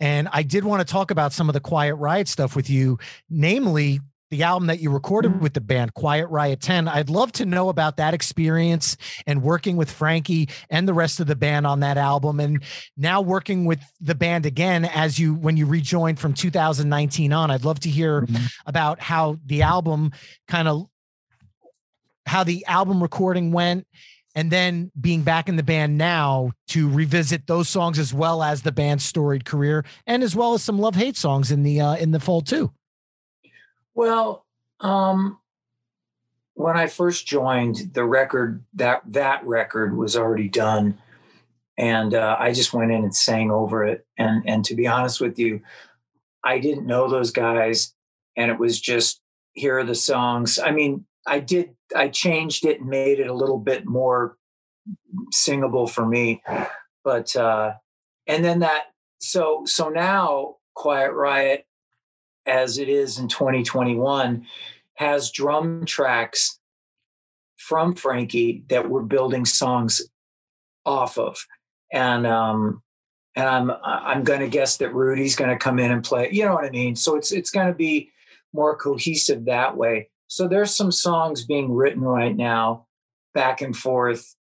And 0.00 0.28
I 0.32 0.42
did 0.42 0.64
want 0.64 0.86
to 0.86 0.90
talk 0.90 1.10
about 1.10 1.32
some 1.32 1.48
of 1.48 1.52
the 1.52 1.60
Quiet 1.60 1.94
Riot 1.94 2.26
stuff 2.26 2.56
with 2.56 2.68
you, 2.68 2.98
namely 3.30 4.00
the 4.30 4.42
album 4.44 4.68
that 4.68 4.80
you 4.80 4.88
recorded 4.90 5.42
with 5.42 5.52
the 5.52 5.60
band, 5.60 5.92
Quiet 5.92 6.26
Riot 6.28 6.58
10. 6.62 6.88
I'd 6.88 7.10
love 7.10 7.32
to 7.32 7.44
know 7.44 7.68
about 7.68 7.98
that 7.98 8.14
experience 8.14 8.96
and 9.26 9.42
working 9.42 9.76
with 9.76 9.90
Frankie 9.90 10.48
and 10.70 10.88
the 10.88 10.94
rest 10.94 11.20
of 11.20 11.26
the 11.26 11.36
band 11.36 11.66
on 11.66 11.80
that 11.80 11.98
album. 11.98 12.40
And 12.40 12.62
now 12.96 13.20
working 13.20 13.66
with 13.66 13.80
the 14.00 14.14
band 14.14 14.46
again 14.46 14.86
as 14.86 15.18
you, 15.18 15.34
when 15.34 15.58
you 15.58 15.66
rejoined 15.66 16.18
from 16.18 16.32
2019 16.32 17.30
on. 17.30 17.50
I'd 17.50 17.66
love 17.66 17.80
to 17.80 17.90
hear 17.90 18.22
mm-hmm. 18.22 18.46
about 18.64 19.00
how 19.00 19.36
the 19.44 19.62
album 19.62 20.12
kind 20.48 20.66
of 20.66 20.86
how 22.24 22.44
the 22.44 22.64
album 22.66 23.02
recording 23.02 23.52
went 23.52 23.86
and 24.34 24.50
then 24.50 24.90
being 24.98 25.22
back 25.22 25.48
in 25.48 25.56
the 25.56 25.62
band 25.62 25.98
now 25.98 26.52
to 26.68 26.88
revisit 26.88 27.46
those 27.46 27.68
songs 27.68 27.98
as 27.98 28.14
well 28.14 28.42
as 28.42 28.62
the 28.62 28.72
band's 28.72 29.04
storied 29.04 29.44
career 29.44 29.84
and 30.06 30.22
as 30.22 30.34
well 30.34 30.54
as 30.54 30.62
some 30.62 30.78
love 30.78 30.94
hate 30.94 31.16
songs 31.16 31.50
in 31.50 31.62
the 31.62 31.80
uh, 31.80 31.96
in 31.96 32.12
the 32.12 32.20
fold 32.20 32.46
too. 32.46 32.72
Well 33.94 34.46
um 34.80 35.38
when 36.54 36.76
i 36.76 36.86
first 36.86 37.26
joined 37.26 37.92
the 37.94 38.04
record 38.04 38.64
that 38.74 39.00
that 39.06 39.46
record 39.46 39.96
was 39.96 40.16
already 40.16 40.48
done. 40.48 40.98
And 41.78 42.14
uh, 42.14 42.36
i 42.38 42.52
just 42.52 42.72
went 42.72 42.92
in 42.92 43.04
and 43.04 43.14
sang 43.14 43.50
over 43.50 43.84
it. 43.84 44.06
And 44.18 44.42
and 44.46 44.64
to 44.64 44.74
be 44.74 44.86
honest 44.86 45.20
with 45.20 45.38
you 45.38 45.60
i 46.44 46.58
didn't 46.58 46.86
know 46.86 47.08
those 47.08 47.30
guys. 47.30 47.94
And 48.36 48.50
it 48.50 48.58
was 48.58 48.80
just 48.80 49.20
here 49.54 49.78
are 49.78 49.84
the 49.84 49.94
songs. 49.94 50.58
I 50.58 50.70
mean 50.70 51.04
I 51.26 51.40
did 51.40 51.70
I 51.94 52.08
changed 52.08 52.64
it 52.64 52.80
and 52.80 52.88
made 52.88 53.20
it 53.20 53.28
a 53.28 53.34
little 53.34 53.58
bit 53.58 53.86
more 53.86 54.36
singable 55.30 55.86
for 55.86 56.06
me. 56.06 56.42
But 57.04 57.34
uh 57.36 57.74
and 58.26 58.44
then 58.44 58.60
that 58.60 58.84
so 59.20 59.62
so 59.66 59.88
now 59.88 60.56
Quiet 60.74 61.12
Riot 61.12 61.66
as 62.46 62.78
it 62.78 62.88
is 62.88 63.18
in 63.18 63.28
2021 63.28 64.46
has 64.94 65.30
drum 65.30 65.84
tracks 65.84 66.58
from 67.56 67.94
Frankie 67.94 68.64
that 68.68 68.90
we're 68.90 69.02
building 69.02 69.44
songs 69.44 70.02
off 70.84 71.18
of. 71.18 71.46
And 71.92 72.26
um 72.26 72.82
and 73.34 73.48
I'm 73.48 73.70
I'm 73.82 74.24
going 74.24 74.40
to 74.40 74.48
guess 74.48 74.76
that 74.78 74.94
Rudy's 74.94 75.36
going 75.36 75.50
to 75.50 75.56
come 75.56 75.78
in 75.78 75.90
and 75.90 76.04
play. 76.04 76.28
You 76.32 76.44
know 76.44 76.54
what 76.54 76.64
I 76.64 76.70
mean? 76.70 76.96
So 76.96 77.16
it's 77.16 77.32
it's 77.32 77.50
going 77.50 77.68
to 77.68 77.74
be 77.74 78.10
more 78.52 78.76
cohesive 78.76 79.46
that 79.46 79.76
way. 79.76 80.10
So 80.32 80.48
there's 80.48 80.74
some 80.74 80.90
songs 80.90 81.44
being 81.44 81.74
written 81.74 82.00
right 82.00 82.34
now, 82.34 82.86
back 83.34 83.60
and 83.60 83.76
forth 83.76 84.34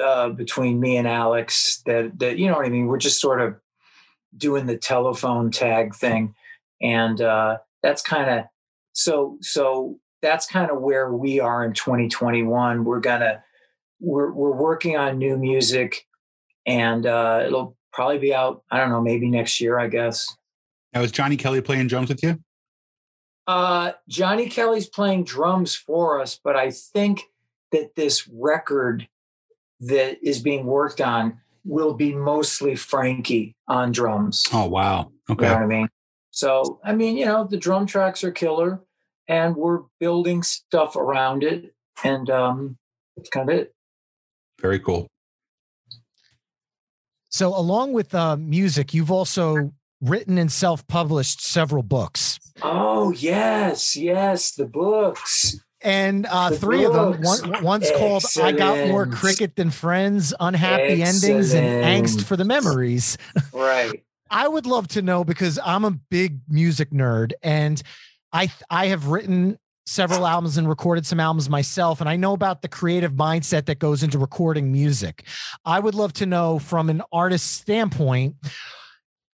uh, 0.00 0.28
between 0.28 0.78
me 0.78 0.96
and 0.96 1.08
Alex. 1.08 1.82
That 1.86 2.16
that 2.20 2.38
you 2.38 2.46
know 2.46 2.54
what 2.54 2.66
I 2.66 2.68
mean. 2.68 2.86
We're 2.86 2.98
just 2.98 3.20
sort 3.20 3.40
of 3.40 3.56
doing 4.36 4.66
the 4.66 4.78
telephone 4.78 5.50
tag 5.50 5.96
thing, 5.96 6.36
and 6.80 7.20
uh, 7.20 7.58
that's 7.82 8.00
kind 8.00 8.30
of 8.30 8.44
so 8.92 9.38
so. 9.40 9.98
That's 10.22 10.46
kind 10.46 10.70
of 10.70 10.80
where 10.80 11.12
we 11.12 11.40
are 11.40 11.64
in 11.64 11.72
2021. 11.72 12.84
We're 12.84 13.00
gonna 13.00 13.42
we're 13.98 14.30
we're 14.30 14.54
working 14.54 14.96
on 14.96 15.18
new 15.18 15.36
music, 15.36 16.06
and 16.64 17.06
uh, 17.06 17.42
it'll 17.44 17.76
probably 17.92 18.18
be 18.18 18.32
out. 18.32 18.62
I 18.70 18.78
don't 18.78 18.90
know, 18.90 19.02
maybe 19.02 19.28
next 19.28 19.60
year, 19.60 19.80
I 19.80 19.88
guess. 19.88 20.32
Now, 20.92 21.02
is 21.02 21.10
Johnny 21.10 21.36
Kelly 21.36 21.60
playing 21.60 21.88
drums 21.88 22.08
with 22.08 22.22
you? 22.22 22.38
Uh, 23.46 23.92
Johnny 24.08 24.48
Kelly's 24.48 24.88
playing 24.88 25.24
drums 25.24 25.74
for 25.74 26.20
us, 26.20 26.38
but 26.42 26.56
I 26.56 26.70
think 26.70 27.22
that 27.72 27.94
this 27.94 28.26
record 28.28 29.08
that 29.80 30.18
is 30.22 30.40
being 30.40 30.66
worked 30.66 31.00
on 31.00 31.40
will 31.64 31.94
be 31.94 32.14
mostly 32.14 32.74
Frankie 32.76 33.54
on 33.68 33.92
drums. 33.92 34.44
Oh 34.52 34.66
wow! 34.66 35.12
Okay, 35.30 35.44
you 35.44 35.50
know 35.50 35.56
what 35.56 35.62
I 35.62 35.66
mean. 35.66 35.88
So 36.30 36.80
I 36.84 36.92
mean, 36.92 37.16
you 37.16 37.26
know, 37.26 37.44
the 37.44 37.56
drum 37.56 37.86
tracks 37.86 38.24
are 38.24 38.32
killer, 38.32 38.80
and 39.28 39.56
we're 39.56 39.80
building 40.00 40.42
stuff 40.42 40.96
around 40.96 41.42
it, 41.42 41.74
and 42.02 42.28
um, 42.30 42.76
that's 43.16 43.28
kind 43.28 43.50
of 43.50 43.56
it. 43.56 43.74
Very 44.60 44.80
cool. 44.80 45.06
So, 47.28 47.54
along 47.54 47.92
with 47.92 48.14
uh, 48.14 48.36
music, 48.36 48.94
you've 48.94 49.10
also 49.10 49.72
written 50.00 50.38
and 50.38 50.50
self-published 50.50 51.42
several 51.42 51.82
books. 51.82 52.38
Oh 52.62 53.10
yes, 53.12 53.96
yes, 53.96 54.52
the 54.52 54.66
books. 54.66 55.58
And 55.82 56.26
uh, 56.26 56.50
the 56.50 56.58
three 56.58 56.84
books. 56.84 56.96
of 56.96 57.42
them. 57.42 57.52
One, 57.52 57.62
one's 57.62 57.90
Excellent. 57.90 58.22
called 58.22 58.24
"I 58.42 58.52
Got 58.52 58.88
More 58.88 59.06
Cricket 59.06 59.56
Than 59.56 59.70
Friends: 59.70 60.34
Unhappy 60.40 61.02
Excellent. 61.02 61.24
Endings 61.24 61.54
and 61.54 62.06
Angst 62.06 62.24
for 62.24 62.36
the 62.36 62.44
Memories." 62.44 63.18
Right. 63.52 64.02
I 64.30 64.48
would 64.48 64.66
love 64.66 64.88
to 64.88 65.02
know 65.02 65.22
because 65.22 65.58
I'm 65.64 65.84
a 65.84 65.92
big 65.92 66.40
music 66.48 66.90
nerd 66.90 67.32
and 67.42 67.80
I 68.32 68.50
I 68.68 68.86
have 68.88 69.06
written 69.06 69.58
several 69.86 70.26
albums 70.26 70.56
and 70.56 70.68
recorded 70.68 71.06
some 71.06 71.20
albums 71.20 71.48
myself 71.48 72.00
and 72.00 72.08
I 72.10 72.16
know 72.16 72.32
about 72.32 72.60
the 72.60 72.68
creative 72.68 73.12
mindset 73.12 73.66
that 73.66 73.78
goes 73.78 74.02
into 74.02 74.18
recording 74.18 74.72
music. 74.72 75.24
I 75.64 75.78
would 75.78 75.94
love 75.94 76.12
to 76.14 76.26
know 76.26 76.58
from 76.58 76.90
an 76.90 77.02
artist 77.12 77.52
standpoint 77.52 78.34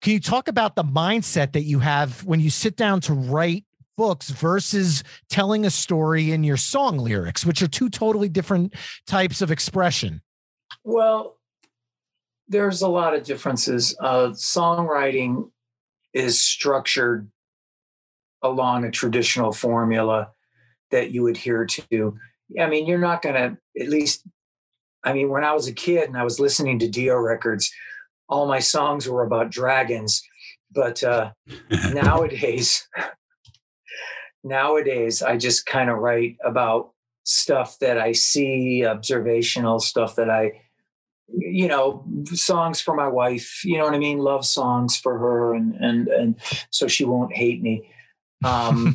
can 0.02 0.12
you 0.12 0.20
talk 0.20 0.48
about 0.48 0.74
the 0.74 0.82
mindset 0.82 1.52
that 1.52 1.62
you 1.62 1.78
have 1.78 2.24
when 2.24 2.40
you 2.40 2.50
sit 2.50 2.76
down 2.76 3.00
to 3.02 3.14
write 3.14 3.64
books 3.96 4.30
versus 4.30 5.04
telling 5.30 5.64
a 5.64 5.70
story 5.70 6.32
in 6.32 6.42
your 6.42 6.56
song 6.56 6.98
lyrics, 6.98 7.46
which 7.46 7.62
are 7.62 7.68
two 7.68 7.88
totally 7.88 8.28
different 8.28 8.74
types 9.06 9.40
of 9.40 9.50
expression? 9.50 10.20
Well, 10.82 11.38
there's 12.48 12.82
a 12.82 12.88
lot 12.88 13.14
of 13.14 13.22
differences. 13.22 13.96
Uh, 14.00 14.30
songwriting 14.30 15.50
is 16.12 16.42
structured 16.42 17.30
along 18.42 18.84
a 18.84 18.90
traditional 18.90 19.52
formula 19.52 20.32
that 20.90 21.12
you 21.12 21.28
adhere 21.28 21.64
to. 21.64 22.18
I 22.60 22.66
mean, 22.66 22.86
you're 22.86 22.98
not 22.98 23.22
going 23.22 23.36
to, 23.36 23.56
at 23.80 23.88
least, 23.88 24.26
I 25.04 25.12
mean, 25.12 25.28
when 25.28 25.44
I 25.44 25.52
was 25.52 25.68
a 25.68 25.72
kid 25.72 26.08
and 26.08 26.18
I 26.18 26.24
was 26.24 26.40
listening 26.40 26.80
to 26.80 26.88
Dio 26.88 27.16
records, 27.16 27.72
all 28.32 28.46
my 28.46 28.60
songs 28.60 29.06
were 29.06 29.22
about 29.22 29.50
dragons. 29.50 30.22
But 30.70 31.04
uh, 31.04 31.32
nowadays, 31.92 32.88
nowadays, 34.42 35.22
I 35.22 35.36
just 35.36 35.66
kind 35.66 35.90
of 35.90 35.98
write 35.98 36.38
about 36.42 36.92
stuff 37.24 37.78
that 37.80 37.98
I 37.98 38.12
see, 38.12 38.86
observational 38.86 39.80
stuff 39.80 40.16
that 40.16 40.30
I 40.30 40.62
you 41.34 41.68
know 41.68 42.04
songs 42.26 42.80
for 42.80 42.94
my 42.94 43.08
wife 43.08 43.64
you 43.64 43.78
know 43.78 43.84
what 43.84 43.94
i 43.94 43.98
mean 43.98 44.18
love 44.18 44.44
songs 44.44 44.98
for 44.98 45.16
her 45.16 45.54
and 45.54 45.74
and 45.76 46.08
and 46.08 46.36
so 46.68 46.86
she 46.86 47.06
won't 47.06 47.34
hate 47.34 47.62
me 47.62 47.88
um 48.44 48.94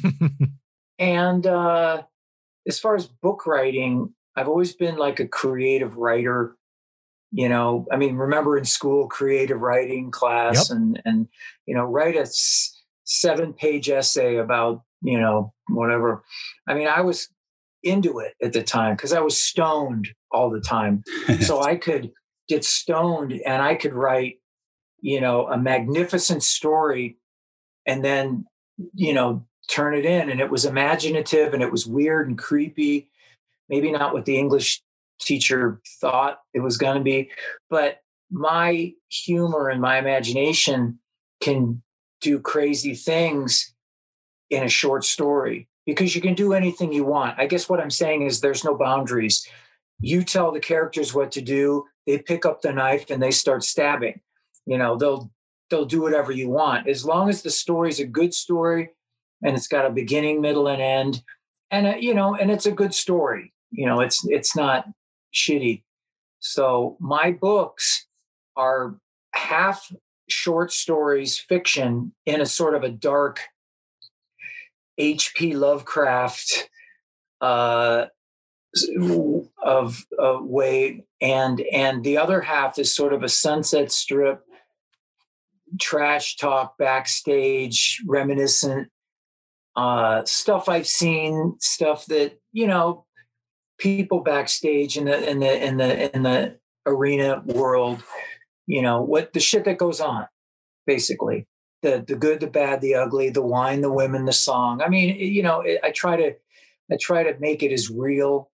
and 1.00 1.47
uh 1.47 2.04
as 2.67 2.80
far 2.80 2.95
as 2.95 3.08
book 3.08 3.47
writing 3.47 4.13
i've 4.36 4.50
always 4.50 4.73
been 4.73 4.97
like 4.97 5.19
a 5.19 5.28
creative 5.28 5.97
writer 5.97 6.56
you 7.32 7.50
know 7.50 7.86
i 7.92 7.98
mean 7.98 8.16
remember 8.16 8.58
in 8.58 8.66
school 8.66 9.08
creative 9.08 9.62
writing 9.62 10.12
class 10.12 10.70
yep. 10.70 10.78
and 10.78 11.02
and 11.06 11.28
you 11.66 11.76
know 11.76 11.84
write 11.84 12.16
a 12.16 12.22
s- 12.22 12.82
seven 13.04 13.54
page 13.54 13.90
essay 13.90 14.38
about 14.38 14.82
you 15.02 15.20
know 15.20 15.54
whatever 15.70 16.24
i 16.68 16.74
mean 16.74 16.88
i 16.88 17.02
was 17.02 17.30
into 17.84 18.20
it 18.20 18.34
at 18.42 18.54
the 18.54 18.63
time 18.63 18.96
because 18.96 19.13
i 19.13 19.20
was 19.20 19.38
stoned 19.38 20.08
all 20.32 20.50
the 20.50 20.62
time 20.62 21.04
so 21.42 21.62
i 21.63 21.76
could 21.76 22.12
get 22.48 22.63
stoned 22.63 23.34
and 23.46 23.62
I 23.62 23.76
could 23.76 23.94
write, 23.94 24.40
you 25.02 25.22
know, 25.22 25.48
a 25.48 25.58
magnificent 25.58 26.44
story 26.44 27.18
and 27.86 28.04
then, 28.04 28.46
you 28.94 29.13
know, 29.13 29.46
turn 29.70 29.94
it 29.94 30.06
in. 30.06 30.30
And 30.30 30.40
it 30.40 30.50
was 30.50 30.66
imaginative 30.66 31.54
and 31.54 31.62
it 31.62 31.72
was 31.72 31.86
weird 31.86 32.28
and 32.28 32.38
creepy. 32.38 33.10
Maybe 33.70 33.92
not 33.92 34.13
what 34.13 34.26
the 34.26 34.38
English 34.38 34.82
teacher 35.20 35.82
thought 36.00 36.40
it 36.54 36.60
was 36.60 36.78
going 36.78 36.98
to 36.98 37.04
be, 37.04 37.30
but 37.70 38.02
my 38.32 38.94
humor 39.10 39.70
and 39.70 39.82
my 39.82 39.98
imagination 39.98 41.00
can 41.42 41.82
do 42.22 42.40
crazy 42.40 42.94
things 42.94 43.74
in 44.50 44.64
a 44.64 44.70
short 44.70 45.06
story 45.06 45.68
because 45.86 46.16
you 46.16 46.22
can 46.22 46.34
do 46.34 46.54
anything 46.54 46.92
you 46.92 47.06
want. 47.06 47.40
I 47.40 47.48
guess 47.48 47.70
what 47.70 47.80
I'm 47.80 47.92
saying 47.92 48.24
is 48.24 48.42
there's 48.42 48.64
no 48.64 48.76
boundaries. 48.76 49.48
You 50.00 50.24
tell 50.24 50.52
the 50.52 50.60
characters 50.60 51.14
what 51.14 51.32
to 51.34 51.42
do, 51.42 51.86
they 52.06 52.20
pick 52.20 52.46
up 52.46 52.62
the 52.62 52.74
knife 52.74 53.10
and 53.10 53.22
they 53.22 53.32
start 53.32 53.64
stabbing. 53.64 54.22
You 54.66 54.78
know, 54.78 54.98
they'll 54.98 55.32
they'll 55.70 55.86
do 55.86 56.02
whatever 56.02 56.32
you 56.32 56.50
want 56.50 56.88
as 56.88 57.06
long 57.06 57.30
as 57.30 57.42
the 57.42 57.50
story's 57.50 58.00
a 58.00 58.06
good 58.06 58.34
story 58.34 58.92
and 59.44 59.56
it's 59.56 59.68
got 59.68 59.86
a 59.86 59.92
beginning, 59.92 60.42
middle, 60.42 60.68
and 60.68 60.82
end, 60.82 61.22
and 61.70 61.88
a, 61.88 61.94
uh, 61.94 61.98
you 61.98 62.14
know, 62.14 62.36
and 62.36 62.50
it's 62.50 62.66
a 62.66 62.72
good 62.72 62.94
story. 62.94 63.54
You 63.72 63.86
know, 63.86 64.00
it's 64.00 64.26
it's 64.28 64.56
not 64.56 64.86
shitty. 65.34 65.84
So 66.40 66.98
my 67.00 67.32
books 67.32 68.06
are 68.56 68.98
half 69.34 69.92
short 70.30 70.72
stories, 70.72 71.38
fiction 71.38 72.13
in 72.26 72.42
a 72.42 72.46
sort 72.46 72.76
of 72.76 72.84
a 72.84 72.90
dark 72.90 73.42
H.P. 74.98 75.56
Lovecraft 75.56 76.70
uh, 77.42 78.06
of 79.63 80.06
a 80.20 80.42
way 80.44 81.06
and 81.22 81.62
and 81.72 82.04
the 82.04 82.18
other 82.18 82.42
half 82.42 82.78
is 82.78 82.94
sort 82.94 83.13
of 83.13 83.24
a 83.24 83.30
sunset 83.30 83.92
strip 83.92 84.44
trash 85.80 86.36
talk 86.38 86.78
backstage 86.78 88.02
reminiscent 88.06 88.90
uh, 89.76 90.24
stuff 90.26 90.70
i've 90.70 90.88
seen 90.88 91.56
stuff 91.60 92.06
that 92.06 92.40
you 92.52 92.68
know 92.68 93.06
people 93.78 94.22
backstage 94.22 94.98
in 94.98 95.06
the 95.06 95.30
in 95.30 95.40
the 95.40 95.66
in 95.66 95.78
the 95.78 96.16
in 96.16 96.24
the 96.24 96.58
arena 96.86 97.42
world 97.46 98.02
you 98.66 98.82
know 98.82 99.02
what 99.02 99.34
the 99.34 99.40
shit 99.40 99.66
that 99.66 99.78
goes 99.78 100.00
on 100.00 100.26
basically 100.86 101.46
the 101.82 102.04
the 102.08 102.16
good 102.16 102.40
the 102.40 102.48
bad 102.48 102.82
the 102.82 102.96
ugly 102.96 103.30
the 103.30 103.42
wine 103.42 103.82
the 103.82 103.92
women 103.92 104.26
the 104.26 104.34
song 104.34 104.82
i 104.82 104.88
mean 104.88 105.16
you 105.16 105.44
know 105.44 105.63
i 105.84 105.92
try 105.92 106.16
to 106.16 106.34
i 106.92 106.98
try 107.00 107.24
to 107.24 107.38
make 107.40 107.62
it 107.62 107.72
as 107.72 107.90
real 107.90 108.50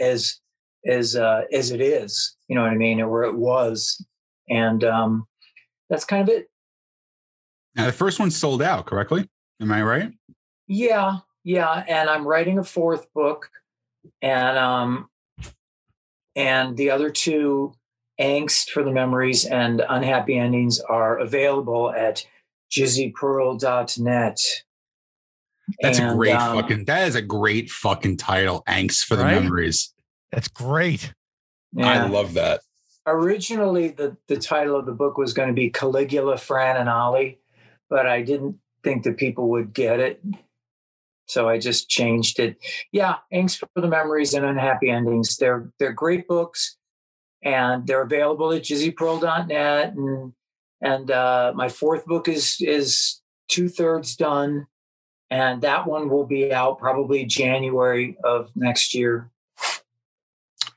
as 0.00 0.40
as 0.86 1.16
uh, 1.16 1.42
as 1.52 1.70
it 1.70 1.80
is. 1.80 2.36
You 2.48 2.56
know 2.56 2.62
what 2.62 2.72
I 2.72 2.76
mean, 2.76 3.00
or 3.00 3.08
where 3.08 3.24
it 3.24 3.36
was, 3.36 4.04
and 4.48 4.82
um, 4.84 5.26
that's 5.90 6.04
kind 6.04 6.28
of 6.28 6.34
it. 6.34 6.50
Now, 7.74 7.86
the 7.86 7.92
first 7.92 8.18
one 8.18 8.30
sold 8.30 8.62
out, 8.62 8.86
correctly? 8.86 9.28
Am 9.60 9.70
I 9.70 9.82
right? 9.82 10.12
Yeah, 10.66 11.18
yeah. 11.44 11.84
And 11.86 12.08
I'm 12.08 12.26
writing 12.26 12.58
a 12.58 12.64
fourth 12.64 13.12
book, 13.12 13.50
and 14.22 14.58
um, 14.58 15.08
and 16.36 16.76
the 16.76 16.90
other 16.90 17.10
two, 17.10 17.72
angst 18.20 18.70
for 18.70 18.82
the 18.82 18.92
memories 18.92 19.44
and 19.44 19.82
unhappy 19.88 20.38
endings, 20.38 20.80
are 20.80 21.18
available 21.18 21.90
at 21.92 22.24
jizzypearl.net. 22.70 24.38
That's 25.80 25.98
and, 25.98 26.10
a 26.10 26.14
great 26.14 26.32
um, 26.32 26.60
fucking. 26.60 26.84
That 26.86 27.08
is 27.08 27.14
a 27.14 27.22
great 27.22 27.70
fucking 27.70 28.16
title. 28.16 28.62
Angst 28.68 29.04
for 29.04 29.16
the 29.16 29.24
right? 29.24 29.40
memories. 29.42 29.92
That's 30.32 30.48
great. 30.48 31.12
Yeah. 31.72 32.04
I 32.04 32.06
love 32.06 32.34
that. 32.34 32.60
Originally, 33.06 33.88
the 33.88 34.16
the 34.28 34.36
title 34.36 34.76
of 34.76 34.86
the 34.86 34.92
book 34.92 35.18
was 35.18 35.32
going 35.32 35.48
to 35.48 35.54
be 35.54 35.70
Caligula, 35.70 36.36
Fran, 36.38 36.76
and 36.76 36.88
Ollie, 36.88 37.38
but 37.88 38.06
I 38.06 38.22
didn't 38.22 38.58
think 38.82 39.04
that 39.04 39.16
people 39.16 39.48
would 39.50 39.72
get 39.72 40.00
it, 40.00 40.22
so 41.28 41.48
I 41.48 41.58
just 41.58 41.88
changed 41.88 42.38
it. 42.38 42.56
Yeah, 42.92 43.16
Angst 43.32 43.58
for 43.58 43.80
the 43.80 43.88
Memories 43.88 44.34
and 44.34 44.44
Unhappy 44.44 44.90
Endings. 44.90 45.36
They're 45.36 45.70
they're 45.78 45.92
great 45.92 46.26
books, 46.26 46.76
and 47.42 47.86
they're 47.86 48.02
available 48.02 48.52
at 48.52 48.62
jizzypearl.net. 48.62 49.94
And 49.94 50.32
and 50.80 51.10
uh, 51.10 51.52
my 51.54 51.68
fourth 51.68 52.04
book 52.06 52.28
is 52.28 52.56
is 52.60 53.20
two 53.48 53.68
thirds 53.68 54.16
done 54.16 54.66
and 55.30 55.62
that 55.62 55.86
one 55.86 56.08
will 56.08 56.26
be 56.26 56.52
out 56.52 56.78
probably 56.78 57.24
January 57.24 58.16
of 58.24 58.50
next 58.54 58.94
year. 58.94 59.30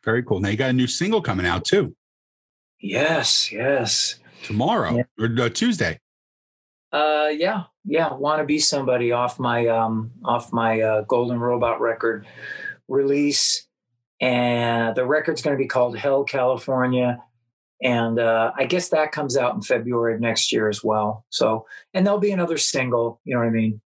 Very 0.03 0.23
cool. 0.23 0.39
Now 0.39 0.49
you 0.49 0.57
got 0.57 0.71
a 0.71 0.73
new 0.73 0.87
single 0.87 1.21
coming 1.21 1.45
out 1.45 1.63
too. 1.63 1.95
Yes, 2.79 3.51
yes. 3.51 4.15
Tomorrow 4.43 4.97
yeah. 4.97 5.03
or 5.19 5.45
uh, 5.45 5.49
Tuesday. 5.49 5.99
Uh, 6.91 7.29
yeah, 7.31 7.65
yeah. 7.83 8.13
Want 8.13 8.39
to 8.39 8.45
be 8.45 8.59
somebody 8.59 9.11
off 9.11 9.39
my 9.39 9.67
um 9.67 10.11
off 10.23 10.53
my 10.53 10.81
uh, 10.81 11.01
Golden 11.01 11.39
Robot 11.39 11.81
record 11.81 12.25
release, 12.87 13.67
and 14.19 14.95
the 14.95 15.05
record's 15.05 15.41
going 15.41 15.55
to 15.55 15.61
be 15.61 15.67
called 15.67 15.97
Hell 15.97 16.23
California, 16.23 17.21
and 17.81 18.19
uh, 18.19 18.51
I 18.55 18.65
guess 18.65 18.89
that 18.89 19.11
comes 19.11 19.37
out 19.37 19.55
in 19.55 19.61
February 19.61 20.15
of 20.15 20.21
next 20.21 20.51
year 20.51 20.69
as 20.69 20.83
well. 20.83 21.25
So, 21.29 21.65
and 21.93 22.05
there'll 22.05 22.19
be 22.19 22.31
another 22.31 22.57
single. 22.57 23.19
You 23.25 23.35
know 23.35 23.41
what 23.41 23.47
I 23.47 23.51
mean? 23.51 23.81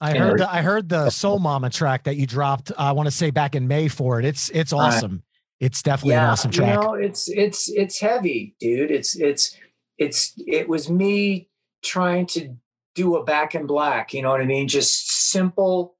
I 0.00 0.18
heard 0.18 0.40
the, 0.40 0.52
I 0.52 0.62
heard 0.62 0.88
the 0.88 1.10
Soul 1.10 1.38
Mama 1.38 1.70
track 1.70 2.04
that 2.04 2.16
you 2.16 2.26
dropped. 2.26 2.72
I 2.76 2.90
want 2.90 3.06
to 3.06 3.12
say 3.12 3.30
back 3.30 3.54
in 3.54 3.68
May 3.68 3.86
for 3.86 4.18
it. 4.18 4.24
It's 4.24 4.50
it's 4.50 4.72
awesome. 4.72 5.22
It's 5.60 5.80
definitely 5.80 6.14
yeah, 6.14 6.24
an 6.24 6.30
awesome 6.30 6.50
track. 6.50 6.74
You 6.74 6.82
know, 6.82 6.94
it's 6.94 7.28
it's 7.28 7.70
it's 7.70 8.00
heavy, 8.00 8.56
dude. 8.58 8.90
It's 8.90 9.14
it's 9.16 9.56
it's 9.98 10.34
it 10.38 10.68
was 10.68 10.90
me 10.90 11.48
trying 11.84 12.26
to 12.26 12.56
do 12.94 13.16
a 13.16 13.24
back 13.24 13.54
in 13.54 13.66
black. 13.66 14.12
You 14.14 14.22
know 14.22 14.30
what 14.30 14.40
I 14.40 14.46
mean? 14.46 14.68
Just 14.68 15.30
simple 15.30 15.96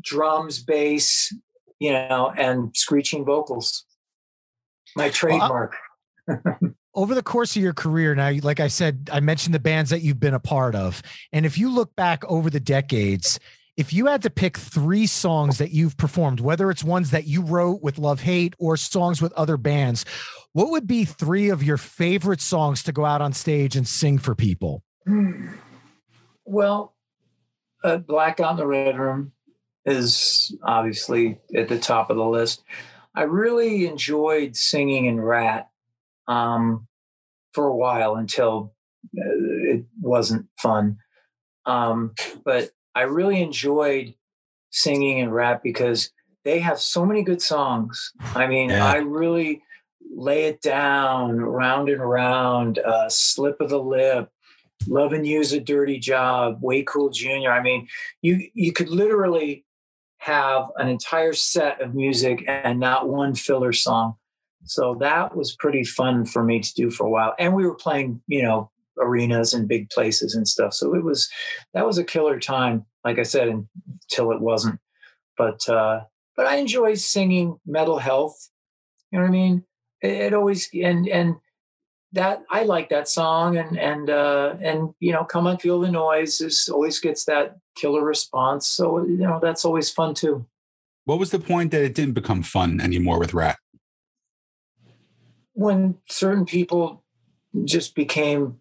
drums, 0.00 0.62
bass, 0.62 1.34
you 1.78 1.92
know, 1.92 2.32
and 2.36 2.74
screeching 2.76 3.24
vocals. 3.24 3.84
My 4.96 5.10
trademark. 5.10 5.76
Well, 6.26 6.58
over 6.94 7.14
the 7.14 7.22
course 7.22 7.54
of 7.56 7.62
your 7.62 7.72
career 7.72 8.14
now 8.14 8.32
like 8.42 8.60
i 8.60 8.66
said 8.66 9.08
i 9.12 9.20
mentioned 9.20 9.54
the 9.54 9.60
bands 9.60 9.90
that 9.90 10.00
you've 10.00 10.20
been 10.20 10.34
a 10.34 10.40
part 10.40 10.74
of 10.74 11.02
and 11.32 11.46
if 11.46 11.56
you 11.56 11.70
look 11.70 11.94
back 11.96 12.24
over 12.28 12.50
the 12.50 12.60
decades 12.60 13.38
if 13.80 13.94
you 13.94 14.06
had 14.06 14.22
to 14.24 14.30
pick 14.30 14.58
three 14.58 15.06
songs 15.06 15.56
that 15.56 15.70
you've 15.70 15.96
performed, 15.96 16.38
whether 16.38 16.70
it's 16.70 16.84
ones 16.84 17.12
that 17.12 17.26
you 17.26 17.40
wrote 17.40 17.82
with 17.82 17.98
Love 17.98 18.20
Hate 18.20 18.52
or 18.58 18.76
songs 18.76 19.22
with 19.22 19.32
other 19.32 19.56
bands, 19.56 20.04
what 20.52 20.70
would 20.70 20.86
be 20.86 21.06
three 21.06 21.48
of 21.48 21.62
your 21.62 21.78
favorite 21.78 22.42
songs 22.42 22.82
to 22.82 22.92
go 22.92 23.06
out 23.06 23.22
on 23.22 23.32
stage 23.32 23.76
and 23.76 23.88
sing 23.88 24.18
for 24.18 24.34
people? 24.34 24.82
Hmm. 25.06 25.48
Well, 26.50 26.96
uh, 27.84 27.98
Blackout 27.98 28.50
in 28.50 28.56
the 28.56 28.66
Red 28.66 28.98
Room 28.98 29.30
is 29.84 30.52
obviously 30.64 31.38
at 31.54 31.68
the 31.68 31.78
top 31.78 32.10
of 32.10 32.16
the 32.16 32.24
list. 32.24 32.64
I 33.14 33.22
really 33.22 33.86
enjoyed 33.86 34.56
singing 34.56 35.04
in 35.04 35.20
Ratt 35.20 35.68
um, 36.26 36.88
for 37.52 37.68
a 37.68 37.76
while 37.76 38.16
until 38.16 38.74
uh, 39.16 39.22
it 39.22 39.84
wasn't 40.00 40.46
fun. 40.58 40.98
Um, 41.66 42.14
but 42.44 42.70
I 42.96 43.02
really 43.02 43.40
enjoyed 43.40 44.14
singing 44.70 45.18
in 45.18 45.30
Ratt 45.30 45.62
because 45.62 46.10
they 46.44 46.58
have 46.58 46.80
so 46.80 47.06
many 47.06 47.22
good 47.22 47.42
songs. 47.42 48.12
I 48.34 48.48
mean, 48.48 48.70
yeah. 48.70 48.90
I 48.90 48.96
really 48.96 49.62
lay 50.12 50.46
it 50.46 50.62
down, 50.62 51.36
round 51.38 51.88
and 51.88 52.02
round, 52.02 52.80
uh, 52.80 53.08
slip 53.08 53.60
of 53.60 53.70
the 53.70 53.80
lip, 53.80 54.32
loving 54.86 55.24
you's 55.24 55.52
a 55.52 55.60
dirty 55.60 55.98
job, 55.98 56.58
way 56.60 56.82
cool 56.82 57.10
junior. 57.10 57.52
I 57.52 57.62
mean, 57.62 57.88
you 58.22 58.48
you 58.54 58.72
could 58.72 58.88
literally 58.88 59.64
have 60.18 60.70
an 60.76 60.88
entire 60.88 61.32
set 61.32 61.80
of 61.80 61.94
music 61.94 62.44
and 62.46 62.78
not 62.78 63.08
one 63.08 63.34
filler 63.34 63.72
song. 63.72 64.14
So 64.64 64.94
that 65.00 65.34
was 65.34 65.56
pretty 65.56 65.84
fun 65.84 66.26
for 66.26 66.44
me 66.44 66.60
to 66.60 66.74
do 66.74 66.90
for 66.90 67.06
a 67.06 67.10
while. 67.10 67.34
And 67.38 67.54
we 67.54 67.64
were 67.64 67.74
playing, 67.74 68.20
you 68.26 68.42
know, 68.42 68.70
arenas 68.98 69.54
and 69.54 69.66
big 69.66 69.88
places 69.90 70.34
and 70.34 70.46
stuff. 70.46 70.74
So 70.74 70.94
it 70.94 71.02
was 71.02 71.28
that 71.74 71.86
was 71.86 71.98
a 71.98 72.04
killer 72.04 72.38
time, 72.38 72.84
like 73.04 73.18
I 73.18 73.22
said, 73.22 73.48
until 73.48 74.32
it 74.32 74.40
wasn't. 74.40 74.78
But 75.38 75.66
uh 75.68 76.00
but 76.36 76.46
I 76.46 76.56
enjoy 76.56 76.94
singing 76.94 77.58
metal 77.66 77.98
health. 77.98 78.50
You 79.10 79.18
know 79.18 79.24
what 79.24 79.30
I 79.30 79.32
mean? 79.32 79.64
It, 80.02 80.12
it 80.12 80.34
always 80.34 80.68
and 80.74 81.08
and 81.08 81.36
that 82.12 82.42
I 82.50 82.64
like 82.64 82.88
that 82.88 83.08
song 83.08 83.56
and 83.56 83.78
and 83.78 84.10
uh 84.10 84.56
and 84.60 84.94
you 85.00 85.12
know, 85.12 85.24
come 85.24 85.46
and 85.46 85.60
feel 85.60 85.80
the 85.80 85.90
noise 85.90 86.40
is 86.40 86.68
always 86.68 86.98
gets 86.98 87.24
that 87.24 87.58
killer 87.76 88.04
response. 88.04 88.66
So 88.66 89.04
you 89.04 89.18
know, 89.18 89.38
that's 89.40 89.64
always 89.64 89.90
fun 89.90 90.14
too. 90.14 90.46
What 91.04 91.18
was 91.18 91.30
the 91.30 91.38
point 91.38 91.70
that 91.70 91.82
it 91.82 91.94
didn't 91.94 92.14
become 92.14 92.42
fun 92.42 92.80
anymore 92.80 93.18
with 93.18 93.34
Ratt? 93.34 93.58
When 95.54 95.98
certain 96.08 96.44
people 96.44 97.02
just 97.64 97.94
became 97.94 98.60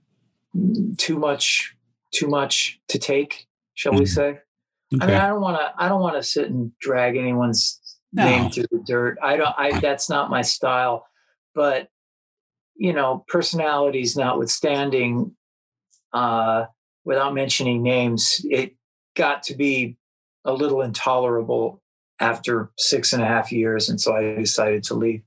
too 0.98 1.18
much 1.18 1.76
too 2.12 2.28
much 2.28 2.80
to 2.88 2.98
take 2.98 3.48
shall 3.76 3.94
mm 3.94 4.00
we 4.00 4.06
say 4.06 4.40
okay. 4.94 5.02
i 5.02 5.06
mean 5.06 5.16
i 5.16 5.28
don't 5.28 5.42
want 5.42 5.58
to 5.58 5.72
i 5.78 5.88
don't 5.88 6.02
want 6.02 6.16
to 6.16 6.24
sit 6.24 6.50
and 6.50 6.72
drag 6.80 7.16
anyone's 7.16 7.80
no. 8.12 8.26
name 8.26 8.50
through 8.50 8.66
the 8.72 8.84
dirt 8.86 9.18
i 9.22 9.38
don't 9.38 9.54
i 9.58 9.80
that's 9.80 10.10
not 10.10 10.30
my 10.30 10.42
style 10.42 11.06
but 11.54 11.90
you 12.80 12.94
know 12.94 13.24
personalities 13.28 14.16
notwithstanding 14.16 15.36
uh 16.14 16.66
without 17.06 17.34
mentioning 17.34 17.84
names 17.84 18.44
it 18.46 18.76
got 19.16 19.44
to 19.44 19.56
be 19.56 19.98
a 20.46 20.54
little 20.54 20.82
intolerable 20.82 21.82
after 22.20 22.72
six 22.78 23.14
and 23.14 23.22
a 23.22 23.26
half 23.26 23.52
years 23.52 23.90
and 23.90 24.00
so 24.00 24.16
i 24.16 24.34
decided 24.36 24.84
to 24.84 24.96
leave 24.96 25.22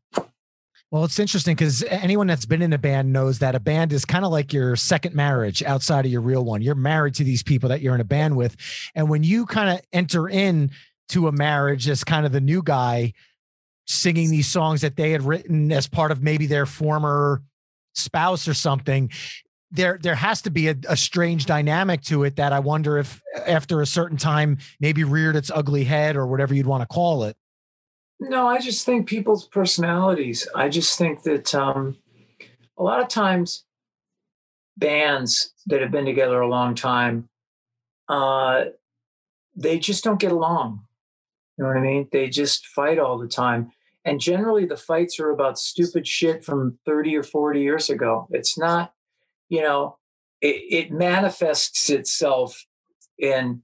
well, 0.91 1.05
it's 1.05 1.19
interesting 1.19 1.55
because 1.55 1.83
anyone 1.85 2.27
that's 2.27 2.45
been 2.45 2.61
in 2.61 2.75
a 2.75 2.79
band 2.79 3.15
knows 3.15 3.39
that 3.39 3.55
a 3.55 3.61
band 3.61 3.95
is 3.95 4.05
kind 4.05 4.27
of 4.27 4.31
like 4.31 4.53
your 4.53 4.77
second 4.77 5.15
marriage 5.15 5.63
outside 5.63 6.05
of 6.05 6.13
your 6.13 6.21
real 6.21 6.45
one. 6.45 6.61
You're 6.61 6.75
married 6.75 7.15
to 7.15 7.25
these 7.25 7.43
people 7.43 7.71
that 7.71 7.81
you're 7.81 7.95
in 7.95 8.03
a 8.03 8.05
band 8.05 8.37
with. 8.37 8.57
And 8.95 9.09
when 9.09 9.23
you 9.23 9.47
kind 9.47 9.71
of 9.71 9.81
enter 9.95 10.29
in 10.29 10.71
to 11.09 11.29
a 11.29 11.33
marriage 11.33 11.89
as 11.89 12.05
kind 12.05 12.27
of 12.27 12.33
the 12.33 12.43
new 12.43 12.63
guy 12.63 13.15
singing 13.87 14.31
these 14.31 14.49
songs 14.49 14.81
that 14.81 14.97
they 14.97 15.11
had 15.11 15.23
written 15.23 15.73
as 15.73 15.87
part 15.87 16.11
of 16.11 16.23
maybe 16.23 16.47
their 16.47 16.67
former 16.67 17.43
spouse 17.95 18.49
or 18.49 18.55
something, 18.55 19.11
there 19.71 19.99
there 20.01 20.15
has 20.15 20.43
to 20.43 20.51
be 20.51 20.69
a, 20.69 20.77
a, 20.89 20.97
strange 20.97 21.47
dynamic 21.47 22.03
to 22.03 22.25
it 22.25 22.37
that 22.37 22.53
I 22.53 22.59
wonder 22.59 22.99
if 22.99 23.23
after 23.47 23.81
a 23.81 23.87
certain 23.87 24.19
time 24.19 24.59
maybe 24.81 25.03
reared 25.03 25.35
its 25.35 25.51
ugly 25.51 25.85
head 25.85 26.15
or 26.15 26.27
whatever 26.27 26.55
you'd 26.55 26.67
want 26.67 26.83
to 26.83 26.87
call 26.87 27.25
it. 27.25 27.37
No, 28.21 28.47
I 28.47 28.61
just 28.61 28.87
think 28.87 29.09
people's 29.09 29.49
personalities. 29.49 30.47
I 30.55 30.69
just 30.69 30.97
think 30.99 31.23
that 31.23 31.55
um, 31.55 31.97
a 32.79 32.83
lot 32.83 33.01
of 33.01 33.09
times 33.09 33.65
bands 34.77 35.53
that 35.67 35.81
have 35.81 35.91
been 35.91 36.05
together 36.05 36.41
a 36.41 36.49
long 36.49 36.75
time, 36.75 37.29
uh, 38.09 38.67
they 39.57 39.79
just 39.79 40.05
don't 40.05 40.21
get 40.21 40.33
along. 40.33 40.85
You 41.57 41.65
know 41.65 41.69
what 41.69 41.77
I 41.77 41.81
mean? 41.81 42.09
They 42.13 42.29
just 42.29 42.67
fight 42.67 42.99
all 42.99 43.19
the 43.19 43.29
time. 43.29 43.73
And 44.05 44.21
generally, 44.21 44.67
the 44.67 44.77
fights 44.77 45.21
are 45.21 45.31
about 45.31 45.59
stupid 45.59 46.07
shit 46.07 46.45
from 46.45 46.79
30 46.87 47.17
or 47.17 47.23
40 47.23 47.61
years 47.61 47.89
ago. 47.89 48.27
It's 48.31 48.59
not, 48.59 48.93
you 49.49 49.63
know, 49.63 49.99
it, 50.41 50.89
it 50.89 50.93
manifests 50.93 51.89
itself 51.89 52.67
in 53.19 53.63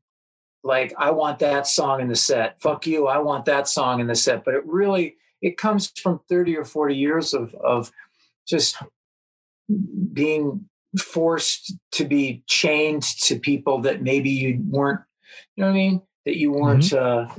like 0.62 0.92
I 0.98 1.10
want 1.10 1.38
that 1.40 1.66
song 1.66 2.00
in 2.00 2.08
the 2.08 2.16
set. 2.16 2.60
Fuck 2.60 2.86
you, 2.86 3.06
I 3.06 3.18
want 3.18 3.46
that 3.46 3.68
song 3.68 4.00
in 4.00 4.06
the 4.06 4.14
set. 4.14 4.44
But 4.44 4.54
it 4.54 4.64
really 4.66 5.16
it 5.40 5.56
comes 5.56 5.92
from 6.00 6.20
30 6.28 6.56
or 6.56 6.64
40 6.64 6.94
years 6.94 7.34
of 7.34 7.54
of 7.56 7.90
just 8.46 8.76
being 10.12 10.68
forced 10.98 11.74
to 11.92 12.04
be 12.04 12.42
chained 12.46 13.02
to 13.02 13.38
people 13.38 13.80
that 13.82 14.02
maybe 14.02 14.30
you 14.30 14.62
weren't, 14.68 15.00
you 15.54 15.62
know 15.62 15.68
what 15.68 15.74
I 15.74 15.78
mean? 15.78 16.02
That 16.24 16.36
you 16.36 16.52
weren't 16.52 16.84
mm-hmm. 16.84 17.32
uh, 17.32 17.34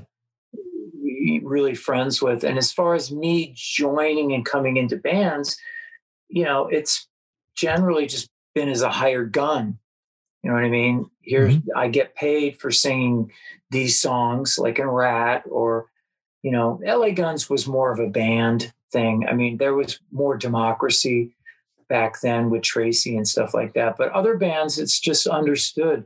really 1.38 1.76
friends 1.76 2.22
with. 2.22 2.44
And 2.44 2.58
as 2.58 2.72
far 2.72 2.96
as 2.96 3.12
me 3.12 3.54
joining 3.56 4.34
and 4.34 4.44
coming 4.44 4.78
into 4.78 4.98
bands, 4.98 5.58
you 6.30 6.44
know, 6.44 6.68
it's 6.68 7.08
generally 7.56 8.08
just 8.08 8.30
been 8.56 8.70
as 8.70 8.82
a 8.82 8.90
hired 8.90 9.32
gun. 9.32 9.78
You 10.42 10.50
know 10.50 10.56
what 10.56 10.66
I 10.66 10.70
mean? 10.70 11.10
Here, 11.22 11.50
mm-hmm. 11.50 11.70
I 11.78 11.90
get 11.90 12.16
paid 12.16 12.58
for 12.58 12.72
singing 12.72 13.32
these 13.70 14.02
songs, 14.02 14.58
like 14.58 14.80
in 14.80 14.88
Ratt, 14.88 15.44
or 15.50 15.88
you 16.42 16.52
know, 16.52 16.80
LA 16.84 17.10
Guns 17.12 17.50
was 17.50 17.68
more 17.68 17.92
of 17.92 18.00
a 18.00 18.08
band 18.08 18.74
thing. 18.92 19.28
I 19.28 19.34
mean, 19.34 19.58
there 19.58 19.76
was 19.76 20.00
more 20.12 20.38
democracy 20.38 21.36
back 21.90 22.22
then 22.22 22.50
with 22.50 22.62
Tracii 22.62 23.18
and 23.18 23.28
stuff 23.28 23.54
like 23.54 23.74
that. 23.74 23.98
But 23.98 24.12
other 24.12 24.38
bands, 24.38 24.80
it's 24.80 25.00
just 25.00 25.28
understood. 25.28 26.06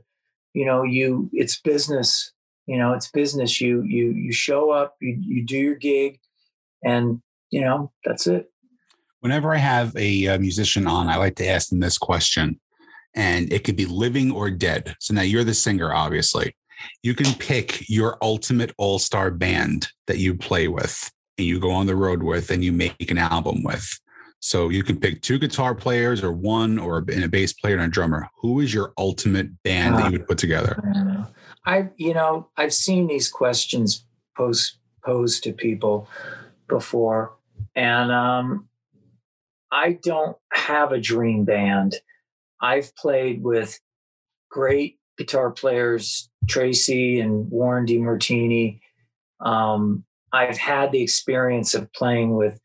You 0.53 0.65
know, 0.65 0.83
you 0.83 1.29
it's 1.33 1.59
business. 1.59 2.31
You 2.65 2.78
know, 2.78 2.93
it's 2.93 3.10
business. 3.12 3.60
You 3.60 3.84
you 3.84 4.12
you 4.12 4.32
show 4.32 4.71
up, 4.71 4.95
you 5.02 5.17
you 5.19 5.45
do 5.45 5.58
your 5.58 5.76
gig, 5.76 6.19
and 6.84 7.21
you 7.49 7.62
know 7.62 7.91
that's 8.06 8.28
it. 8.28 8.49
Whenever 9.19 9.54
I 9.54 9.58
have 9.58 9.95
a, 9.95 10.26
a 10.26 10.39
musician 10.39 10.86
on, 10.86 11.08
I 11.08 11.15
like 11.15 11.36
to 11.36 11.47
ask 11.47 11.69
them 11.69 11.80
this 11.80 11.97
question 11.97 12.60
and 13.15 13.52
it 13.52 13.63
could 13.63 13.76
be 13.76 13.86
living 13.86 14.32
or 14.32 14.49
dead. 14.49 14.95
So 14.99 15.13
now 15.13 15.21
you're 15.21 15.43
the 15.43 15.54
singer, 15.54 15.93
obviously. 15.93 16.56
You 17.04 17.13
can 17.13 17.34
pick 17.36 17.89
your 17.89 18.17
ultimate 18.21 18.73
all 18.78 18.99
star 18.99 19.32
band 19.32 19.88
that 20.08 20.17
you 20.17 20.36
play 20.36 20.67
with 20.67 21.10
and 21.38 21.47
you 21.47 21.60
go 21.60 21.71
on 21.71 21.86
the 21.86 21.95
road 21.95 22.23
with 22.23 22.52
and 22.52 22.63
you 22.63 22.71
make 22.71 23.10
an 23.10 23.17
album 23.17 23.63
with. 23.63 23.88
So 24.39 24.67
you 24.69 24.84
can 24.84 24.99
pick 24.99 25.21
two 25.21 25.39
guitar 25.39 25.73
players 25.73 26.21
or 26.21 26.34
one 26.34 26.78
or 26.78 26.97
a 26.97 27.28
bass 27.30 27.54
player 27.54 27.76
and 27.76 27.86
a 27.86 27.88
drummer. 27.88 28.28
Who 28.41 28.60
is 28.60 28.73
your 28.73 28.91
ultimate 28.97 29.63
band 29.63 29.95
uh, 29.95 29.97
that 29.99 30.12
you 30.12 30.19
would 30.19 30.28
put 30.28 30.38
together? 30.38 31.30
I, 31.65 31.89
you 31.95 32.13
know, 32.13 32.49
I've 32.58 32.73
seen 32.73 33.08
these 33.08 33.30
questions 33.30 34.06
posed 34.36 34.78
posed 35.04 35.43
to 35.43 35.54
people 35.54 36.08
before, 36.67 37.34
and 37.76 38.12
um, 38.12 38.67
I 39.71 39.99
don't 40.04 40.38
have 40.52 40.91
a 40.91 40.99
dream 40.99 41.45
band. 41.45 41.95
I've 42.62 42.95
played 42.95 43.43
with 43.43 43.80
great 44.49 44.99
guitar 45.17 45.52
players, 45.52 46.30
Tracii 46.45 47.21
and 47.21 47.49
Warren 47.49 47.86
DeMartini. 47.86 48.80
Um, 49.39 50.06
I've 50.32 50.58
had 50.58 50.91
the 50.91 51.02
experience 51.02 51.73
of 51.73 51.91
playing 51.93 52.36
with 52.36 52.60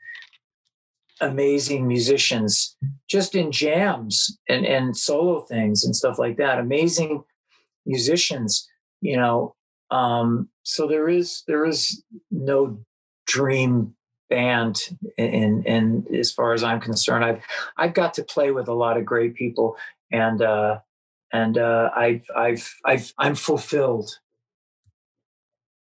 amazing 1.20 1.86
musicians 1.86 2.76
just 3.08 3.34
in 3.34 3.50
jams 3.50 4.38
and, 4.48 4.64
and 4.64 4.96
solo 4.96 5.40
things 5.40 5.84
and 5.84 5.94
stuff 5.94 6.18
like 6.18 6.36
that. 6.36 6.58
Amazing 6.58 7.24
musicians, 7.84 8.68
you 9.00 9.16
know. 9.16 9.54
Um, 9.90 10.50
so 10.62 10.86
there 10.86 11.08
is 11.08 11.44
there 11.46 11.64
is 11.64 12.02
no 12.30 12.78
dream 13.26 13.94
band 14.28 14.80
and 15.16 15.66
and 15.66 16.06
as 16.14 16.30
far 16.30 16.52
as 16.52 16.62
I'm 16.62 16.80
concerned 16.80 17.24
I've 17.24 17.40
I've 17.76 17.94
got 17.94 18.14
to 18.14 18.22
play 18.22 18.50
with 18.50 18.68
a 18.68 18.74
lot 18.74 18.98
of 18.98 19.06
great 19.06 19.34
people 19.34 19.76
and 20.12 20.42
uh 20.42 20.80
and 21.32 21.56
uh 21.56 21.90
I've 21.96 22.26
I've 22.36 22.74
I've 22.84 23.12
I'm 23.18 23.34
fulfilled 23.34 24.18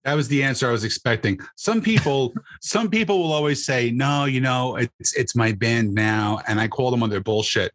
that 0.03 0.13
was 0.13 0.29
the 0.29 0.41
answer 0.41 0.69
I 0.69 0.71
was 0.71 0.85
expecting. 0.85 1.37
Some 1.57 1.81
people, 1.81 2.33
some 2.61 2.89
people 2.89 3.21
will 3.21 3.33
always 3.33 3.65
say, 3.65 3.91
"No, 3.91 4.23
you 4.23 4.39
know, 4.39 4.77
it's 4.77 5.13
it's 5.17 5.35
my 5.35 5.51
band 5.51 5.93
now," 5.93 6.39
and 6.47 6.61
I 6.61 6.69
call 6.69 6.91
them 6.91 7.03
on 7.03 7.09
their 7.09 7.19
bullshit. 7.19 7.73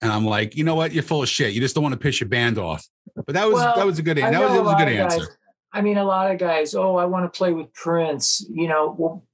And 0.00 0.10
I'm 0.10 0.24
like, 0.24 0.56
you 0.56 0.64
know 0.64 0.76
what? 0.76 0.92
You're 0.92 1.02
full 1.02 1.22
of 1.22 1.28
shit. 1.28 1.52
You 1.52 1.60
just 1.60 1.74
don't 1.74 1.84
want 1.84 1.92
to 1.92 1.98
piss 1.98 2.20
your 2.20 2.28
band 2.30 2.56
off. 2.56 2.88
But 3.16 3.34
that 3.34 3.46
was 3.46 3.54
well, 3.54 3.76
that 3.76 3.86
was 3.86 3.98
a 3.98 4.02
good 4.02 4.16
that 4.16 4.30
was, 4.40 4.52
that 4.52 4.64
was 4.64 4.72
a 4.72 4.76
good 4.76 4.88
answer. 4.88 5.18
Guys, 5.18 5.28
I 5.72 5.80
mean, 5.82 5.98
a 5.98 6.04
lot 6.04 6.30
of 6.30 6.38
guys, 6.38 6.74
oh, 6.74 6.96
I 6.96 7.04
want 7.04 7.32
to 7.32 7.36
play 7.36 7.52
with 7.52 7.72
Prince. 7.72 8.44
You 8.50 8.68
know, 8.68 8.94
well, 8.96 9.24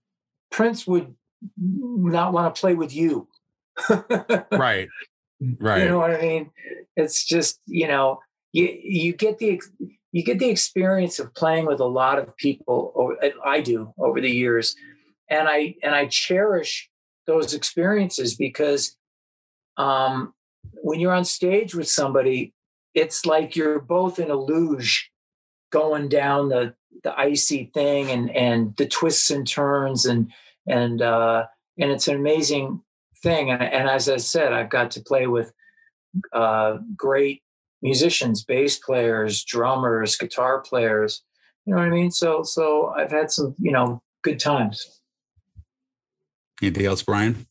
Prince 0.50 0.86
would 0.86 1.14
not 1.58 2.32
want 2.32 2.54
to 2.54 2.60
play 2.60 2.74
with 2.74 2.94
you. 2.94 3.28
right. 4.50 4.88
Right. 5.58 5.84
You 5.84 5.88
know 5.88 5.98
what 5.98 6.10
I 6.10 6.20
mean? 6.20 6.50
It's 6.96 7.24
just, 7.24 7.60
you 7.64 7.88
know, 7.88 8.20
you 8.52 8.78
you 8.82 9.14
get 9.14 9.38
the 9.38 9.58
you 10.12 10.22
get 10.22 10.38
the 10.38 10.50
experience 10.50 11.18
of 11.18 11.34
playing 11.34 11.64
with 11.64 11.80
a 11.80 11.86
lot 11.86 12.18
of 12.18 12.36
people 12.36 12.92
or 12.94 13.16
I 13.42 13.62
do 13.62 13.94
over 13.98 14.20
the 14.20 14.30
years. 14.30 14.76
And 15.30 15.48
I 15.48 15.76
and 15.82 15.94
I 15.94 16.08
cherish 16.08 16.90
those 17.26 17.54
experiences 17.54 18.34
because 18.34 18.96
um 19.78 20.34
when 20.82 21.00
you're 21.00 21.14
on 21.14 21.24
stage 21.24 21.74
with 21.74 21.88
somebody, 21.88 22.52
it's 22.94 23.24
like 23.26 23.57
you're 23.57 23.79
both 23.79 24.18
in 24.18 24.31
a 24.31 24.37
luge 24.37 25.11
going 25.70 26.09
down 26.09 26.48
the 26.48 26.74
the 27.05 27.18
icy 27.18 27.70
thing 27.72 28.11
and 28.11 28.31
and 28.31 28.76
the 28.76 28.87
twists 28.87 29.31
and 29.31 29.46
turns 29.46 30.05
and 30.05 30.31
and 30.66 31.00
uh 31.03 31.44
and 31.79 31.90
it's 31.90 32.09
an 32.09 32.16
amazing 32.16 32.83
thing. 33.22 33.50
And, 33.50 33.62
and 33.62 33.88
as 33.88 34.09
i 34.09 34.16
said 34.16 34.53
i've 34.53 34.70
got 34.70 34.90
to 34.92 35.03
play 35.03 35.26
with 35.26 35.53
uh 36.33 36.79
great 36.96 37.42
musicians 37.83 38.44
bass 38.44 38.79
players 38.79 39.44
drummers 39.44 40.16
guitar 40.16 40.61
players 40.61 41.22
you 41.66 41.74
know 41.74 41.79
what 41.79 41.87
i 41.87 41.90
mean? 41.90 42.11
So 42.11 42.42
so 42.42 42.88
i've 42.96 43.12
had 43.12 43.31
some 43.31 43.55
you 43.59 43.70
know 43.72 44.03
good 44.22 44.40
times. 44.40 45.00
Anything 46.61 46.87
else 46.87 47.03
brian 47.03 47.46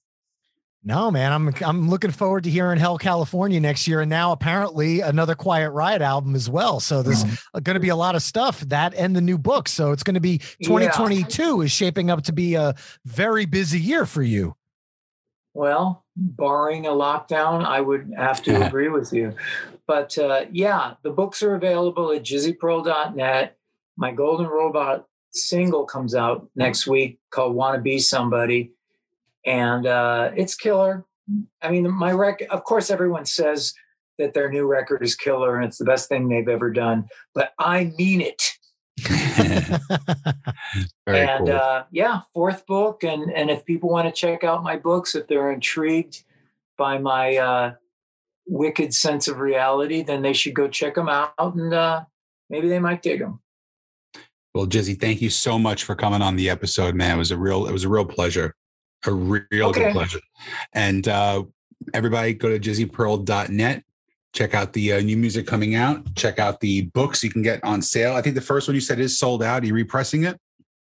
no, 0.83 1.11
man, 1.11 1.33
I'm 1.33 1.53
I'm 1.65 1.89
looking 1.89 2.11
forward 2.11 2.45
to 2.45 2.49
hearing 2.49 2.79
Hell 2.79 2.97
California 2.97 3.59
next 3.59 3.85
year, 3.85 3.99
and 3.99 4.09
now 4.09 4.31
apparently 4.31 5.01
another 5.01 5.35
Quiet 5.35 5.71
Riot 5.71 6.01
album 6.01 6.35
as 6.35 6.49
well. 6.49 6.79
So 6.79 7.03
there's 7.03 7.25
mm-hmm. 7.25 7.59
going 7.59 7.73
to 7.73 7.81
be 7.81 7.89
a 7.89 7.97
lot 7.97 8.15
of 8.15 8.21
stuff 8.21 8.61
that 8.61 8.93
and 8.93 9.13
the 9.13 9.21
new 9.21 9.37
book. 9.37 9.67
So 9.67 9.91
it's 9.91 10.03
going 10.03 10.13
to 10.13 10.21
be 10.21 10.37
2022 10.63 11.43
yeah. 11.43 11.65
is 11.65 11.71
shaping 11.71 12.09
up 12.09 12.23
to 12.23 12.33
be 12.33 12.55
a 12.55 12.75
very 13.05 13.45
busy 13.45 13.79
year 13.79 14.05
for 14.05 14.23
you. 14.23 14.55
Well, 15.53 16.05
barring 16.15 16.85
a 16.85 16.91
lockdown, 16.91 17.65
I 17.65 17.81
would 17.81 18.13
have 18.15 18.41
to 18.43 18.65
agree 18.65 18.87
with 18.87 19.11
you. 19.11 19.35
But 19.85 20.17
uh, 20.17 20.45
yeah, 20.49 20.93
the 21.03 21.09
books 21.09 21.43
are 21.43 21.55
available 21.55 22.11
at 22.13 22.23
jizzypearl.net. 22.23 23.57
My 23.97 24.11
Golden 24.11 24.47
Robot 24.47 25.05
single 25.31 25.83
comes 25.83 26.15
out 26.15 26.49
next 26.55 26.87
week 26.87 27.19
called 27.31 27.53
"Want 27.53 27.75
to 27.75 27.81
Be 27.81 27.99
Somebody." 27.99 28.71
And 29.49 29.88
uh, 29.88 30.29
it's 30.35 30.55
killer. 30.55 31.05
I 31.62 31.71
mean, 31.71 31.89
my 31.89 32.12
record. 32.12 32.47
Of 32.49 32.63
course, 32.63 32.91
everyone 32.91 33.25
says 33.25 33.73
that 34.19 34.33
their 34.33 34.49
new 34.49 34.67
record 34.67 35.01
is 35.01 35.15
killer 35.15 35.57
and 35.57 35.65
it's 35.65 35.79
the 35.79 35.85
best 35.85 36.07
thing 36.07 36.29
they've 36.29 36.47
ever 36.47 36.71
done, 36.71 37.07
but 37.33 37.53
I 37.57 37.91
mean 37.97 38.21
it. 38.21 38.43
and 41.07 41.47
cool. 41.47 41.51
uh, 41.51 41.83
yeah, 41.91 42.21
fourth 42.33 42.65
book, 42.67 43.03
and 43.03 43.31
and 43.33 43.49
if 43.49 43.65
people 43.65 43.89
want 43.89 44.07
to 44.07 44.12
check 44.12 44.43
out 44.43 44.62
my 44.63 44.77
books, 44.77 45.15
if 45.15 45.27
they're 45.27 45.51
intrigued 45.51 46.23
by 46.77 46.97
my 46.97 47.38
uh, 47.38 47.73
wicked 48.45 48.93
sense 48.93 49.27
of 49.27 49.39
reality, 49.39 50.03
then 50.03 50.21
they 50.21 50.33
should 50.33 50.53
go 50.53 50.67
check 50.67 50.95
them 50.95 51.09
out, 51.09 51.33
and 51.39 51.73
uh, 51.73 52.03
maybe 52.49 52.67
they 52.67 52.79
might 52.79 53.01
dig 53.01 53.19
them. 53.19 53.39
Well, 54.53 54.67
Jizzy, 54.67 54.99
thank 54.99 55.21
you 55.21 55.29
so 55.29 55.57
much 55.57 55.85
for 55.85 55.95
coming 55.95 56.21
on 56.21 56.35
the 56.35 56.49
episode, 56.49 56.93
man. 56.93 57.15
It 57.15 57.19
was 57.19 57.31
a 57.31 57.38
real, 57.38 57.67
it 57.67 57.71
was 57.71 57.85
a 57.85 57.89
real 57.89 58.05
pleasure 58.05 58.53
a 59.05 59.12
real 59.12 59.45
okay. 59.53 59.85
good 59.85 59.93
pleasure. 59.93 60.19
And 60.73 61.07
uh, 61.07 61.43
everybody 61.93 62.33
go 62.33 62.49
to 62.49 62.59
jizzypearl.net. 62.59 63.83
Check 64.31 64.53
out 64.53 64.73
the 64.73 64.93
uh, 64.93 65.01
new 65.01 65.17
music 65.17 65.47
coming 65.47 65.75
out. 65.75 66.15
Check 66.15 66.38
out 66.38 66.59
the 66.59 66.83
books 66.83 67.23
you 67.23 67.31
can 67.31 67.41
get 67.41 67.63
on 67.63 67.81
sale. 67.81 68.15
I 68.15 68.21
think 68.21 68.35
the 68.35 68.41
first 68.41 68.67
one 68.67 68.75
you 68.75 68.81
said 68.81 68.99
is 68.99 69.17
sold 69.17 69.41
out. 69.41 69.63
Are 69.63 69.65
you 69.65 69.73
repressing 69.73 70.23
it? 70.23 70.39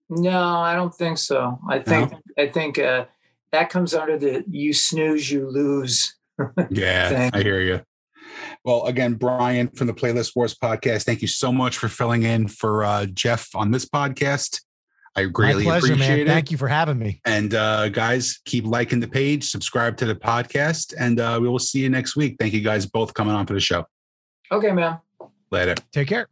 No, 0.09 0.59
I 0.59 0.75
don't 0.75 0.93
think 0.93 1.17
so. 1.17 1.57
I 1.67 1.79
think 1.79 2.11
no? 2.11 2.19
I 2.37 2.47
think 2.47 2.77
uh, 2.77 3.05
that 3.51 3.69
comes 3.69 3.93
under 3.93 4.19
the 4.19 4.43
"you 4.47 4.73
snooze, 4.73 5.31
you 5.31 5.49
lose." 5.49 6.15
yeah, 6.69 7.09
thing. 7.09 7.31
I 7.33 7.41
hear 7.41 7.61
you. 7.61 7.81
Well, 8.63 8.85
again, 8.85 9.15
Brian 9.15 9.69
from 9.69 9.87
the 9.87 9.93
Playlist 9.93 10.35
Wars 10.35 10.55
podcast, 10.55 11.03
thank 11.03 11.21
you 11.21 11.27
so 11.27 11.51
much 11.51 11.77
for 11.77 11.87
filling 11.87 12.23
in 12.23 12.47
for 12.47 12.83
uh, 12.83 13.05
Jeff 13.07 13.55
on 13.55 13.71
this 13.71 13.85
podcast. 13.85 14.61
I 15.15 15.25
greatly 15.25 15.65
My 15.65 15.79
pleasure, 15.79 15.93
appreciate 15.93 16.09
man. 16.09 16.19
it. 16.19 16.27
Thank 16.27 16.51
you 16.51 16.57
for 16.57 16.67
having 16.69 16.97
me. 16.97 17.19
And 17.25 17.53
uh, 17.53 17.89
guys, 17.89 18.39
keep 18.45 18.65
liking 18.65 18.99
the 18.99 19.07
page, 19.07 19.49
subscribe 19.49 19.97
to 19.97 20.05
the 20.05 20.15
podcast, 20.15 20.93
and 20.97 21.19
uh, 21.19 21.37
we 21.41 21.49
will 21.49 21.59
see 21.59 21.79
you 21.79 21.89
next 21.89 22.15
week. 22.15 22.37
Thank 22.39 22.53
you 22.53 22.61
guys 22.61 22.85
both 22.85 23.13
coming 23.13 23.33
on 23.33 23.45
for 23.45 23.53
the 23.53 23.59
show. 23.59 23.85
Okay, 24.51 24.71
man. 24.71 24.99
Later. 25.51 25.75
Take 25.91 26.07
care. 26.07 26.27